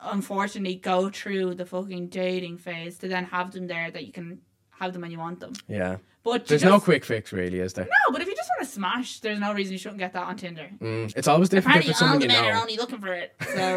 [0.01, 4.41] unfortunately, go through the fucking dating phase to then have them there that you can
[4.79, 5.53] have them when you want them.
[5.69, 5.97] yeah.
[6.23, 7.87] But There's just, no quick fix, really, is there?
[7.87, 10.25] No, but if you just want to smash, there's no reason you shouldn't get that
[10.27, 10.69] on Tinder.
[10.81, 13.35] Mm, it's always different if Apparently, it's all the men are only looking for it.
[13.41, 13.77] So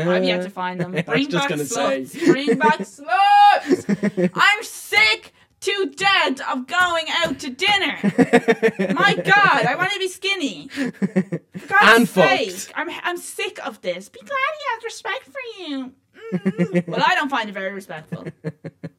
[0.10, 0.92] I've yet to find them.
[0.92, 2.24] Bring back sluts.
[2.26, 4.30] Bring back sluts.
[4.34, 7.98] I'm sick to death of going out to dinner.
[8.94, 10.68] My God, I want to be skinny.
[10.68, 12.72] For God's And sake, fucked.
[12.76, 14.08] I'm I'm sick of this.
[14.08, 15.92] Be glad he has respect for you.
[16.32, 16.88] Mm.
[16.88, 18.24] well, I don't find it very respectful.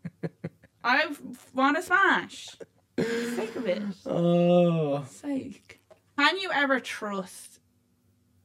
[0.84, 1.08] I
[1.54, 2.56] want to smash.
[2.98, 3.82] Sick of it.
[4.06, 5.04] Oh.
[5.06, 5.80] Sake.
[6.18, 7.60] Can you ever trust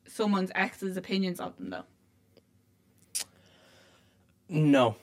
[0.07, 1.85] someone's ex's opinions of them though?
[4.49, 4.97] No.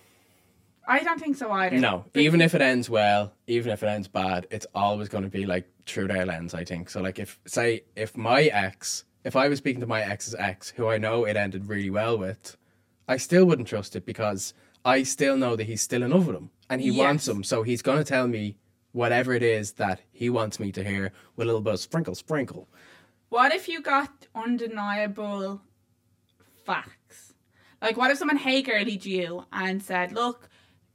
[0.88, 1.78] I don't think so either.
[1.78, 2.06] No.
[2.14, 5.30] But- Even if it ends well, even if it ends bad, it's always going to
[5.30, 6.90] be like through their lens, I think.
[6.90, 10.70] So, like, if, say, if my ex, if I was speaking to my ex's ex,
[10.72, 12.56] who I know it ended really well with,
[13.08, 14.54] I still wouldn't trust it because
[14.86, 16.98] I still know that he's still in love with him and he Yes.
[16.98, 17.44] wants him.
[17.44, 18.58] So, he's going to tell me
[18.92, 22.16] whatever it is that he wants me to hear with a little bit of sprinkle,
[22.16, 22.68] sprinkle.
[23.30, 25.62] What if you got undeniable
[26.66, 27.34] facts?
[27.82, 30.50] Like, what if someone hey girlied you and said, "Look,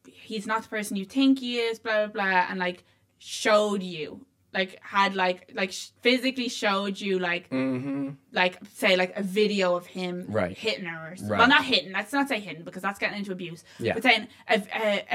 [0.06, 2.84] he's not the person you think he is," blah blah blah, and like
[3.18, 8.10] showed you, like had like like sh- physically showed you like Mm-hmm.
[8.32, 10.56] like say like a video of him Right.
[10.56, 11.30] hitting her or something.
[11.32, 11.38] Right.
[11.38, 13.94] well not hitting let's not say hitting because that's getting into abuse Yeah.
[13.94, 15.06] but saying a, a,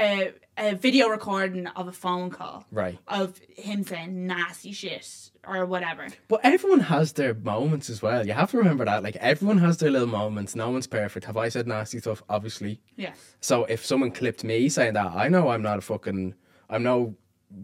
[0.58, 2.98] a, a video recording of a phone call Right.
[3.06, 8.26] of him saying nasty shit or whatever But everyone has their moments as well.
[8.26, 9.02] You have to remember that.
[9.02, 10.54] Like everyone has their little moments.
[10.56, 11.24] No one's perfect.
[11.26, 12.22] Have I said nasty stuff?
[12.28, 12.80] Obviously.
[12.96, 16.34] yes So if someone clipped me saying that, I know I'm not a fucking.
[16.68, 17.14] I'm no.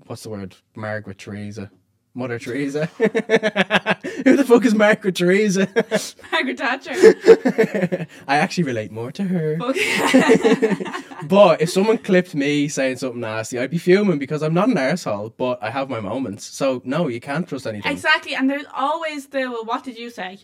[0.06, 0.56] What's the word?
[0.74, 1.70] Margaret Teresa.
[2.16, 2.86] Mother Teresa.
[2.96, 5.66] Who the fuck is Margaret Teresa?
[6.32, 6.92] Margaret Thatcher
[8.28, 9.56] I actually relate more to her.
[11.26, 14.76] But if someone clipped me saying something nasty, I'd be fuming because I'm not an
[14.76, 16.44] arsehole, but I have my moments.
[16.44, 17.90] So no, you can't trust anything.
[17.90, 20.38] exactly and there's always the well, what did you say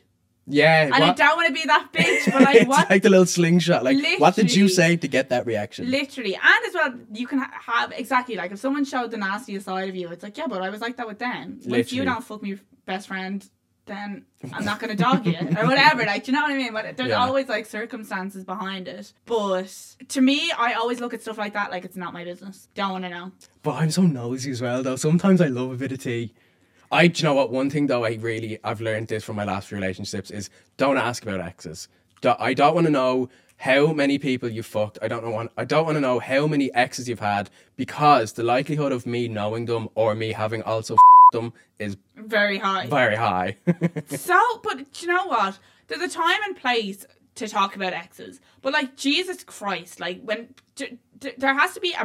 [0.47, 0.85] Yeah.
[0.85, 3.85] and I don't want to be that bitch but like what like the little slingshot.
[3.85, 5.91] Like, what did you say to get that reaction?
[5.91, 9.89] Literally, and as well, you can have exactly like if someone showed the nastiest side
[9.89, 11.61] of you, it's like, yeah, but I was like that with them.
[11.65, 13.49] If you don't fuck me best friend,
[13.87, 16.05] then I'm not gonna dog you or whatever.
[16.05, 16.73] Like, do you know what I mean?
[16.73, 17.25] But there's Yeah.
[17.25, 19.13] always like circumstances behind it.
[19.27, 19.69] But
[20.09, 22.69] to me, I always look at stuff like that like it's not my business.
[22.75, 23.33] Don't want to know.
[23.63, 24.97] But I'm so nosy as well, though.
[24.97, 26.33] Sometimes I love a bit of tea.
[26.91, 27.51] I, do you know what?
[27.51, 30.97] One thing though, I really I've learned this from my last few relationships is don't
[30.99, 31.89] ask about exes.
[32.21, 33.29] Do- I don't want to know
[33.59, 34.99] how many people you fucked.
[35.03, 35.31] I don't know.
[35.31, 39.07] Want, I don't want to know how many exes you've had because the likelihood of
[39.07, 40.97] me knowing them or me having also
[41.33, 42.87] them is Very high.
[42.87, 43.57] very high.
[44.09, 45.59] So, but do you know what?
[45.89, 50.55] There's a time and place to talk about exes, but like Jesus Christ, like when
[50.75, 52.03] d- there has to be a,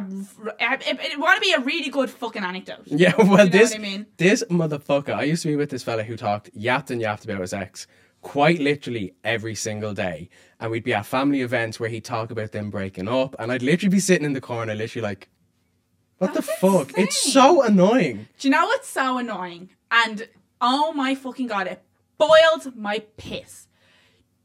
[0.59, 2.81] it, it, want to be a really good fucking anecdote.
[2.85, 4.05] Yeah, well, You know this I mean?
[4.17, 5.13] this motherfucker.
[5.13, 7.87] I used to be with this fella who talked yapped and yapped about his ex
[8.21, 12.51] quite literally every single day, and we'd be at family events where he'd talk about
[12.51, 15.29] them breaking up, and I'd literally be sitting in the corner, literally like,
[16.17, 18.27] "What the That's fuck?" It's so annoying.
[18.39, 19.69] Do you know what's so annoying?
[19.91, 20.27] And
[20.59, 21.83] oh my fucking god, it
[22.17, 23.67] boiled my piss.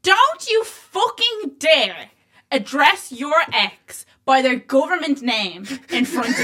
[0.03, 2.11] Don't you fucking dare
[2.51, 6.37] address your ex by their government name in front of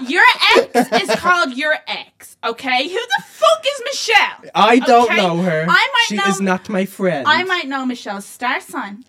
[0.00, 0.08] you.
[0.08, 0.24] your
[0.56, 2.88] ex is called your ex, okay?
[2.88, 4.50] Who the fuck is Michelle?
[4.54, 5.16] I don't Okay?
[5.16, 5.62] know her.
[5.62, 7.26] I might she know- is not my friend.
[7.26, 9.04] I might know Michelle's star sign.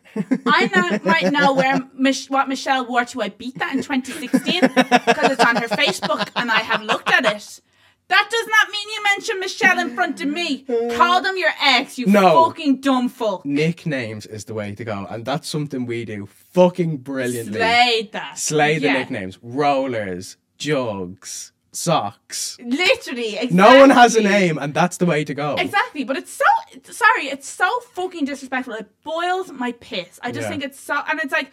[0.45, 5.43] I know, might know where Mich- what Michelle wore to Ibiza in 2016 because it's
[5.45, 7.61] on her Facebook and I have looked at it.
[8.07, 10.65] That does not mean you mention Michelle in front of me.
[10.95, 12.45] Call them your ex, you No.
[12.45, 13.45] fucking dumb fuck.
[13.45, 17.59] Nicknames is the way to go, and that's something we do fucking brilliantly.
[17.59, 18.37] Slayed that.
[18.37, 18.93] Slay the Yeah.
[18.93, 19.37] nicknames.
[19.41, 22.57] Rollers, jugs, socks.
[22.63, 23.55] Literally, exactly.
[23.57, 25.55] No one has a name, and that's the way to go.
[25.57, 26.43] Exactly, but it's so
[26.91, 28.73] sorry, it's so fucking disrespectful.
[28.75, 30.19] It boils my piss.
[30.21, 30.49] I just Yeah.
[30.49, 31.51] think it's so, and it's like,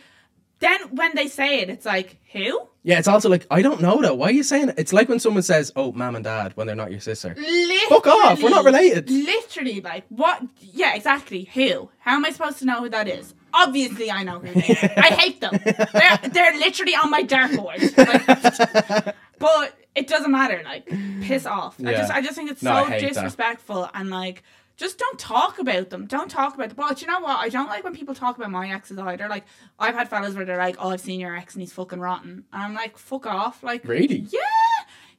[0.59, 2.69] then when they say it, it's like, who?
[2.83, 4.15] Yeah, it's also like I don't know though.
[4.15, 4.77] Why are you saying it?
[4.79, 7.35] It's like when someone says, "Oh, mom and dad," when they're not your sister.
[7.37, 9.11] Literally, Fuck off, we're not related.
[9.11, 10.43] Literally, like what?
[10.61, 11.51] Yeah, exactly.
[11.55, 11.91] Who?
[11.99, 13.35] How am I supposed to know who that is?
[13.57, 14.93] Obviously, I know who they are.
[14.99, 15.59] I hate them.
[15.65, 17.81] They're they're literally on my dartboard.
[17.97, 20.63] Like, but it doesn't matter.
[20.65, 20.87] Like,
[21.23, 21.77] piss off.
[21.85, 23.15] I just I just think it's No, so hate that.
[23.15, 24.43] disrespectful and like.
[24.79, 26.05] Just don't talk about them.
[26.05, 26.77] Don't talk about them.
[26.77, 27.39] But you know what?
[27.39, 29.27] I don't like when people talk about my exes either.
[29.27, 29.47] Like
[29.79, 32.45] I've had fellas where they're like, "Oh, I've seen your ex and he's fucking rotten,"
[32.53, 34.27] and I'm like, "Fuck off!" Like, Really?
[34.31, 34.41] yeah,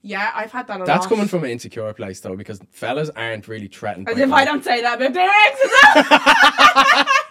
[0.04, 0.32] yeah.
[0.36, 0.86] I've had that a lot.
[0.86, 4.08] That's coming from an insecure place though, because fellas aren't really threatened.
[4.08, 4.32] As if.
[4.32, 7.14] I don't say that about their exes.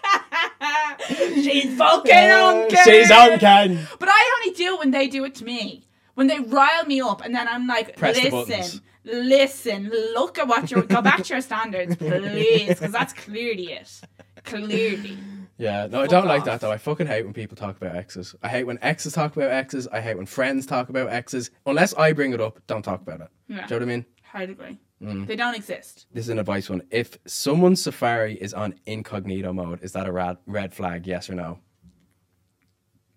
[1.43, 2.85] She's fucking on Ken.
[2.85, 3.87] She's on Ken.
[3.99, 5.85] But I only do it when they do it to me.
[6.15, 8.81] When they rile me up, and then I'm like, Press the buttons.
[9.05, 10.83] listen, listen, look at what you're.
[10.83, 14.01] Go back to your standards, please, because that's clearly it.
[14.45, 15.19] Clearly.
[15.59, 16.47] Yeah, no, I Fuck don't like off.
[16.47, 16.71] that though.
[16.73, 18.35] I fucking hate when people talk about exes.
[18.43, 19.89] I hate when exes talk about exes.
[19.89, 21.51] I hate when friends talk about exes.
[21.67, 23.29] Unless I bring it up, don't talk about it.
[23.49, 23.67] Yeah.
[23.67, 24.07] Do you know what I mean?
[24.23, 24.79] Hard agree.
[25.03, 25.27] Mm.
[25.27, 26.07] They don't exist.
[26.13, 26.83] This is an advice one.
[26.91, 31.07] If someone's Safari is on incognito mode, is that a red red flag?
[31.07, 31.59] Yes or no?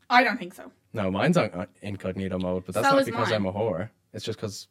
[0.10, 0.72] I don't think so.
[0.94, 3.36] No, mine's on on incognito mode, but that's So not is because mine.
[3.36, 3.90] I'm a whore.
[4.14, 4.68] It's just because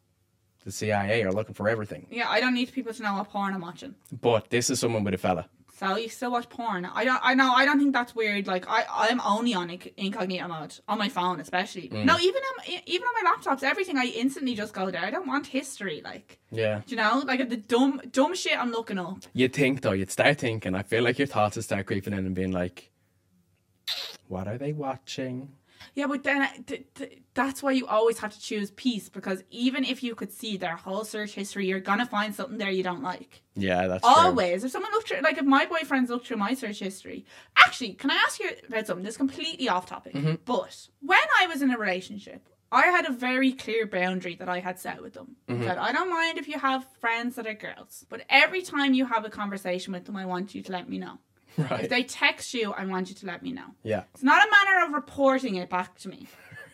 [0.64, 2.06] the CIA are looking for everything.
[2.10, 3.94] Yeah, I don't need people to know what porn I'm watching.
[4.20, 5.48] But this is someone with a fella.
[5.78, 6.84] So you still watch porn?
[6.86, 7.20] I don't.
[7.22, 7.52] I know.
[7.52, 8.48] I don't think that's weird.
[8.48, 11.88] Like I, I'm only on inc- incognito mode on my phone, especially.
[11.88, 12.04] Mm.
[12.04, 15.04] No, even on even on my laptops, everything I instantly just go there.
[15.04, 16.00] I don't want history.
[16.04, 16.82] Like Yeah.
[16.84, 19.18] do you know, like the dumb dumb shit I'm looking up.
[19.34, 20.74] You'd think though, you'd start thinking.
[20.74, 22.90] I feel like your thoughts would start creeping in and being like,
[24.26, 25.52] "What are they watching?"
[25.98, 29.42] Yeah, but then I- th- th- that's why you always have to choose peace because
[29.50, 32.84] even if you could see their whole search history, you're gonna find something there you
[32.84, 33.42] don't like.
[33.56, 34.12] Yeah, that's true.
[34.16, 34.62] Always.
[34.62, 37.26] If someone looked through, like if my boyfriends looked through my search history.
[37.56, 39.02] Actually, can I ask you about something?
[39.04, 40.14] This is completely off topic.
[40.14, 40.34] Mm-hmm.
[40.44, 44.60] But when I was in a relationship, I had a very clear boundary that I
[44.60, 45.34] had set with them.
[45.48, 45.64] Mm-hmm.
[45.64, 49.06] That I don't mind if you have friends that are girls, but every time you
[49.06, 51.18] have a conversation with them, I want you to let me know.
[51.58, 53.66] If they text you, I want you to let me know.
[53.82, 54.04] Yeah.
[54.14, 56.26] It's not a matter of reporting it back to me,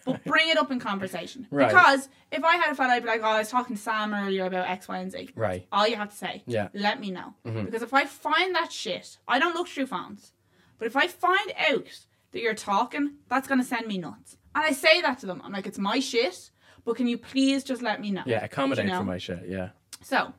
[0.04, 1.46] but bring it up in conversation.
[1.50, 1.68] Right.
[1.68, 4.12] Because if I had a fella, I'd be like, oh, I was talking to Sam
[4.12, 5.30] earlier about X, Y, and Z.
[5.34, 5.66] Right.
[5.72, 6.68] All you have to say, Yeah.
[6.74, 7.34] let me know.
[7.46, 7.64] Mm-hmm.
[7.64, 10.32] Because if I find that shit, I don't look through phones,
[10.78, 11.98] but if I find out
[12.32, 14.36] that you're talking, that's going to send me nuts.
[14.54, 15.40] And I say that to them.
[15.44, 16.50] I'm like, it's my shit,
[16.84, 18.22] but can you please just let me know?
[18.26, 18.44] Yeah.
[18.44, 18.98] Accommodate You know?
[18.98, 19.44] for my shit.
[19.48, 19.70] Yeah.
[20.02, 20.32] So,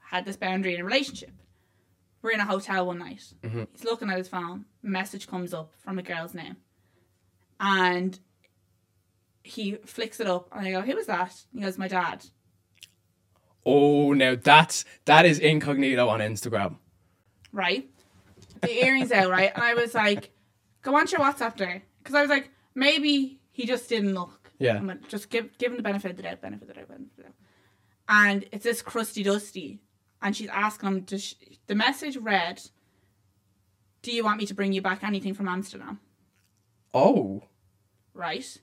[0.00, 1.30] had this boundary in a relationship.
[2.22, 3.22] We're in a hotel one night.
[3.42, 3.64] Mm-hmm.
[3.72, 4.64] He's looking at his phone.
[4.82, 6.56] Message comes up from a girl's name,
[7.60, 8.18] and
[9.42, 10.48] he flicks it up.
[10.52, 12.26] And I go, "Who was that?" He goes, "My dad."
[13.64, 16.76] Oh, now that's that is incognito on Instagram.
[17.52, 17.88] Right?
[18.60, 19.52] The earrings out, right?
[19.54, 20.30] And I was like,
[20.82, 24.50] "Go on to your WhatsApp there," because I was like, maybe he just didn't look.
[24.58, 24.82] Yeah.
[25.08, 27.16] Just give give him the benefit of the doubt, benefit of the doubt, benefit of
[27.16, 27.32] the doubt.
[28.08, 29.80] And it's this crusty dusty,
[30.22, 31.18] and she's asking him to.
[31.18, 31.34] Sh-
[31.66, 32.62] the message read,
[34.02, 36.00] "Do you want me to bring you back anything from Amsterdam?"
[36.94, 37.42] Oh.
[38.14, 38.56] Right?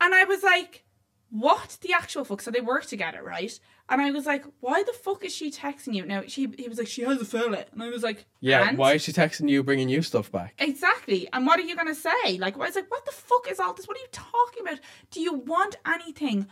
[0.00, 0.84] And I was like,
[1.30, 3.58] "What the actual fuck?" So they work together, right?
[3.88, 6.78] And I was like, "Why the fuck is she texting you?" Now she he was
[6.78, 8.68] like, "She has a fella," and I was like, Yeah.
[8.68, 10.54] "And?" Why is she texting you, bringing you stuff back?
[10.58, 11.28] Exactly.
[11.32, 12.38] And what are you gonna say?
[12.38, 13.86] Like, I was like, what the fuck is all this?
[13.88, 14.80] What are you talking about?
[15.10, 16.46] Do you want anything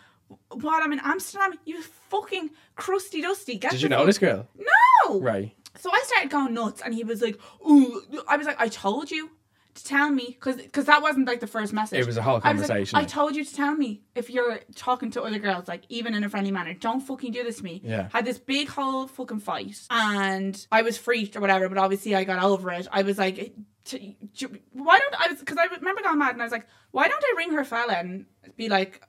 [0.50, 1.52] while I'm in Amsterdam?
[1.64, 3.56] You fucking crusty dusty.
[3.56, 4.46] Get Did you know this girl?
[4.56, 5.20] No.
[5.20, 5.54] Right.
[5.78, 9.10] So I started going nuts, and he was like, "Ooh," I was like, "I told
[9.10, 9.30] you."
[9.74, 12.00] To tell me, because that wasn't like the first message.
[12.00, 12.98] It was a whole I was like, conversation.
[12.98, 16.24] I told you to tell me if you're talking to other girls, like even in
[16.24, 16.74] a friendly manner.
[16.74, 17.80] Don't fucking do this to me.
[17.84, 18.08] Yeah.
[18.12, 21.68] Had this big whole fucking fight, and I was freaked or whatever.
[21.68, 22.88] But obviously, I got over it.
[22.90, 23.54] I was like,
[24.72, 27.22] why don't I was because I remember going mad and I was like, why don't
[27.22, 28.26] I ring her fella and
[28.56, 29.00] be like.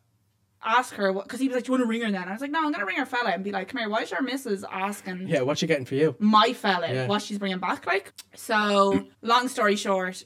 [0.64, 2.28] Ask her what because he was like, Do you want to ring her then?
[2.30, 4.02] I was like, No, I'm gonna ring her fella and be like, Come here, why
[4.04, 5.42] is your missus asking Yeah.
[5.42, 6.16] What's she getting for you?
[6.20, 7.08] my fella Yeah.
[7.08, 10.24] what she's bringing back like so long story short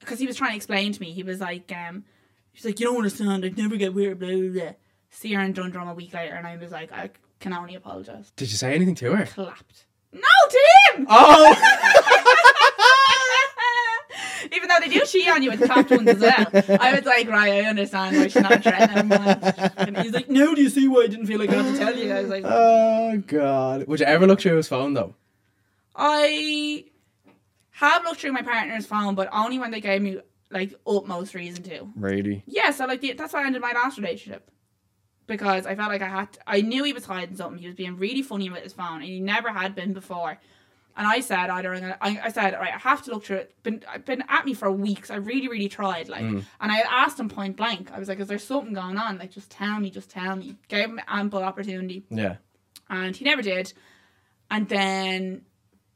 [0.00, 2.04] because he was trying to explain to me he was like um
[2.52, 4.72] he's like you don't understand I'd never get weird blah blah blah
[5.10, 8.30] see her in Dundrum a week later and I was like I can only apologise
[8.36, 9.26] Did you say anything to her?
[9.26, 10.58] clapped no to
[10.96, 12.36] him Oh.
[14.52, 16.46] even though they do cheat on you with clapped ones as well
[16.80, 19.12] I was like right I understand why she's not threatening
[19.76, 21.78] and he's like no do you see why I didn't feel like I had to
[21.78, 23.86] tell you I was like oh God.
[23.86, 25.14] Would you ever look through his phone though?
[25.96, 26.84] I
[27.72, 30.20] have looked through my partner's phone, but only when they gave me
[30.50, 31.88] like utmost reason to.
[31.96, 32.42] Really?
[32.46, 34.50] Yeah, so like the, that's why I ended my last relationship.
[35.26, 36.32] because I felt like I had.
[36.32, 37.58] To, I knew he was hiding something.
[37.58, 40.38] He was being really funny with his phone, and he never had been before.
[40.96, 43.36] And I said, either I'm gonna, I, I said, right, I have to look through
[43.38, 43.54] it.
[43.62, 45.10] Been, been at me for weeks.
[45.10, 46.08] I really, really tried.
[46.08, 46.44] Like, Mm.
[46.60, 47.90] and I asked him point blank.
[47.92, 49.18] I was like, is there something going on?
[49.18, 50.56] Like, just tell me, just tell me.
[50.68, 52.36] Gave him ample opportunity, Yeah.
[52.90, 53.72] and he never did.
[54.50, 55.42] And then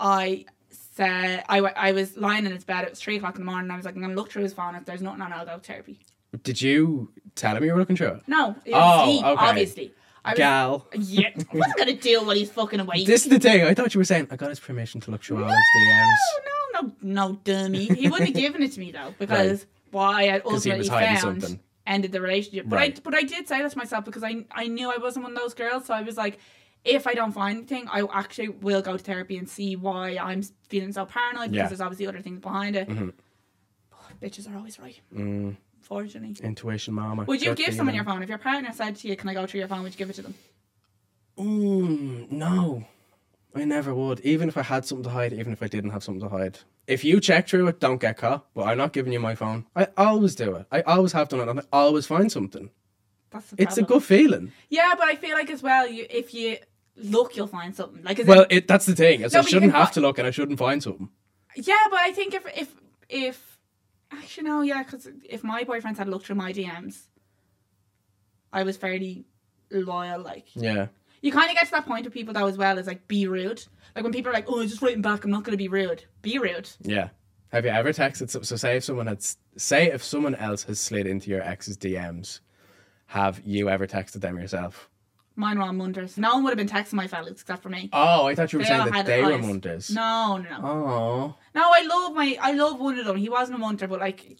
[0.00, 2.84] I said, I, I was lying in his bed.
[2.84, 3.70] It was three o'clock in the morning.
[3.70, 4.74] I was like, I'm gonna look through his phone.
[4.76, 5.98] If there's nothing on, I'll go therapy.
[6.42, 8.22] Did you tell him you were looking through it?
[8.26, 9.34] No, it Oh, he, okay.
[9.36, 9.92] obviously.
[10.24, 10.88] I was, Gal.
[10.98, 13.04] Yeah, I wasn't gonna do what he's fucking away.
[13.04, 13.62] This is the thing.
[13.62, 16.06] I thought you were saying I got his permission to look through all his DMs.
[16.74, 16.92] No, no, no,
[17.28, 17.84] no, dummy.
[17.86, 21.60] He wouldn't have given it to me though because what I had ultimately found something.
[21.86, 22.66] ended the relationship.
[22.68, 22.96] But Right.
[22.98, 25.32] I, but I did say that to myself because I, I knew I wasn't one
[25.32, 25.84] of those girls.
[25.84, 26.38] So I was like,
[26.84, 30.42] if I don't find anything, I actually will go to therapy and see why I'm
[30.68, 31.68] feeling so paranoid because Yeah.
[31.68, 32.88] there's obviously other things behind it.
[32.88, 33.12] Mhm.
[33.90, 35.56] But bitches are always right, Mm,
[35.90, 36.44] unfortunately.
[36.46, 37.24] intuition, mama.
[37.24, 39.46] Would you give someone your phone if your partner said to you, "Can I go
[39.46, 40.34] through your phone?" Would you give it to them?
[41.38, 42.84] Mm, no,
[43.54, 44.20] I never would.
[44.20, 46.58] Even if I had something to hide, even if I didn't have something to hide.
[46.86, 48.46] If you check through it, don't get caught.
[48.54, 49.66] But I'm not giving you my phone.
[49.74, 50.66] I always do it.
[50.70, 52.70] I always have done it, and I always find something.
[53.30, 53.98] That's the It's a problem.
[53.98, 54.52] good feeling.
[54.68, 56.58] Yeah, but I feel like as well, you if you
[56.96, 58.02] look, you'll find something.
[58.04, 59.22] Like, as Well, it that's the thing.
[59.22, 61.08] Is No, I shouldn't have fi- to look, and I shouldn't find something.
[61.56, 62.74] Yeah, but I think if if
[63.08, 63.53] if
[64.18, 67.02] actually no, yeah, because if my boyfriends had looked through my DMs,
[68.52, 69.26] I was fairly
[69.70, 70.20] loyal.
[70.22, 70.88] Like Yeah.
[71.22, 73.26] you kind of get to that point with people though as well is like be
[73.26, 73.64] rude.
[73.94, 75.24] Like when people are like, "Oh, I'm just writing back.
[75.24, 76.68] I'm not going to be rude." Be rude.
[76.80, 77.08] Yeah.
[77.52, 78.30] Have you ever texted?
[78.30, 79.22] So, so say if someone had,
[79.56, 82.40] say if someone else has slid into your ex's DMs,
[83.06, 84.90] have you ever texted them yourself?
[85.36, 86.16] Mine were on Munders.
[86.16, 87.90] No one would have been texting my fellas except for me.
[87.92, 89.44] Oh, I thought you were They saying that had they were eyes.
[89.44, 89.90] Mondays.
[89.90, 90.66] No, no, no.
[90.66, 92.38] Oh, No, I love my.
[92.40, 93.16] I love one of them.
[93.16, 94.38] He wasn't a munter, but like,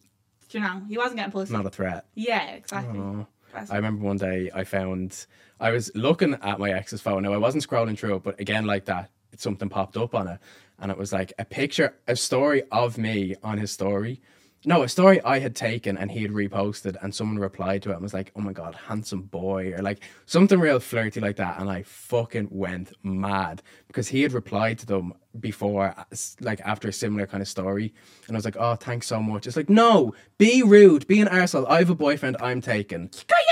[0.51, 1.53] you know, he wasn't getting pussy.
[1.53, 2.05] not a threat.
[2.15, 2.99] Yeah, exactly.
[3.01, 3.27] Oh.
[3.53, 5.27] That's- I remember one day I found
[5.61, 7.23] I was looking at my ex's phone.
[7.25, 10.39] Now I wasn't scrolling through it, but again, like that, something popped up on it,
[10.79, 14.21] and it was like a picture, a story of me on his story.
[14.67, 17.95] No, a story I had taken and he had reposted, and someone replied to it
[17.95, 21.61] and was like, "Oh my god, handsome boy," or like something real flirty like that,
[21.61, 25.95] and I fucking went mad because he had replied to them before,
[26.41, 27.93] like after a similar kind of story,
[28.27, 31.29] and I was like, "Oh, thanks so much." It's like, no, be rude, be an
[31.29, 31.69] arsehole.
[31.69, 33.11] I have a boyfriend, I'm taken.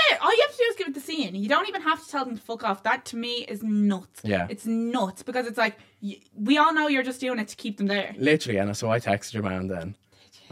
[0.09, 1.35] Yeah, all you have to do is give it the scene.
[1.35, 2.83] You don't even have to tell them to fuck off.
[2.83, 4.21] That to me is nuts.
[4.23, 4.47] Yeah.
[4.49, 5.77] It's nuts because it's like,
[6.35, 8.15] we all know you're just doing it to keep them there.
[8.17, 9.95] Literally, and so I texted your man then.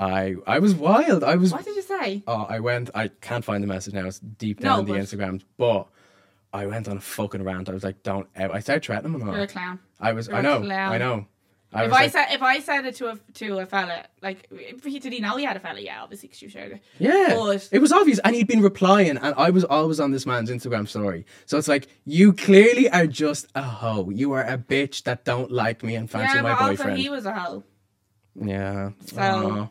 [0.02, 1.24] I I was wild.
[1.24, 2.24] I was What did you say?
[2.28, 4.94] oh I went I can't find the message now, it's deep No, down in the
[4.94, 5.44] but- Instagrams.
[5.58, 5.88] But
[6.54, 7.70] I went on a fucking rant.
[7.70, 9.28] I was like, don't ever I started threatening him.
[9.28, 9.80] You're a clown.
[10.00, 10.64] I was you're I know.
[10.70, 11.28] I know.
[11.74, 14.48] I If I like, said if I said it to a to a fella, like
[14.52, 15.80] if he, did he know he had a fella?
[15.80, 16.82] Yeah, obviously because you shared it.
[17.00, 20.26] yeah, But- it was obvious, and he'd been replying, and I was always on this
[20.26, 21.26] man's Instagram story.
[21.46, 24.10] So it's like you clearly are just a hoe.
[24.10, 26.92] You are a bitch that don't like me and fancy yeah, my boyfriend.
[26.92, 27.64] also he was a hoe.
[28.36, 28.90] Yeah.
[29.06, 29.70] So-.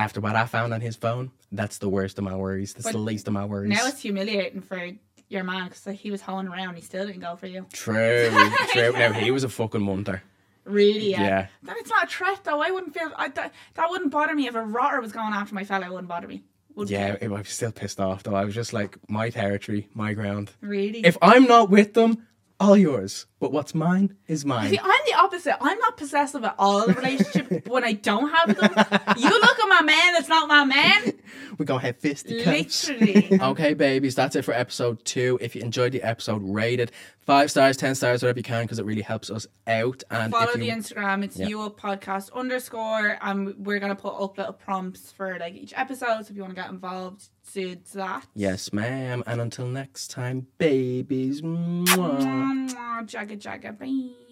[0.00, 2.72] After what I found on his phone, that's the worst of my worries.
[2.74, 3.68] That's But the least of my worries.
[3.70, 4.90] Now it's humiliating for
[5.28, 6.74] your man because he was hoeing around.
[6.76, 7.66] He still didn't go for you.
[7.72, 8.30] True,
[8.72, 8.92] true.
[8.92, 10.22] Now he was a fucking munter.
[10.64, 11.10] Really?
[11.10, 11.22] Yeah.
[11.22, 11.46] Yeah.
[11.64, 12.60] That it's not a threat though.
[12.60, 15.54] I wouldn't feel I, that, that wouldn't bother me if a rotter was going after
[15.54, 15.86] my fella.
[15.86, 16.44] It wouldn't bother me.
[16.74, 17.30] Wouldn't Yeah, care.
[17.30, 18.34] I was still pissed off though.
[18.34, 20.52] I was just like, my territory, my ground.
[20.60, 21.04] Really.
[21.04, 22.26] If I'm not with them,
[22.60, 23.26] all yours.
[23.40, 24.70] But what's mine is mine.
[24.70, 25.56] See, I'm the opposite.
[25.60, 28.70] I'm not possessive at all in a relationship when I don't have them.
[29.18, 31.12] You look at my man, it's not my man.
[31.58, 32.88] We're gonna have fisticuffs.
[32.88, 33.40] Literally.
[33.40, 35.38] Okay, babies, that's it for episode two.
[35.40, 36.90] If you enjoyed the episode, rate it
[37.20, 40.02] five stars, ten stars, whatever you can, because it really helps us out.
[40.10, 41.22] And Follow if you, the Instagram.
[41.22, 41.46] It's Yeah.
[41.48, 46.24] you up podcast underscore, and we're gonna put up little prompts for like each episode.
[46.26, 48.26] So if you want to get involved, do that.
[48.34, 49.22] yes, ma'am.
[49.26, 51.42] And until next time, babies.
[51.42, 51.84] Mwah.
[51.86, 53.78] Mwah, mwah, Jagga jagga.
[53.78, 54.29] Bye.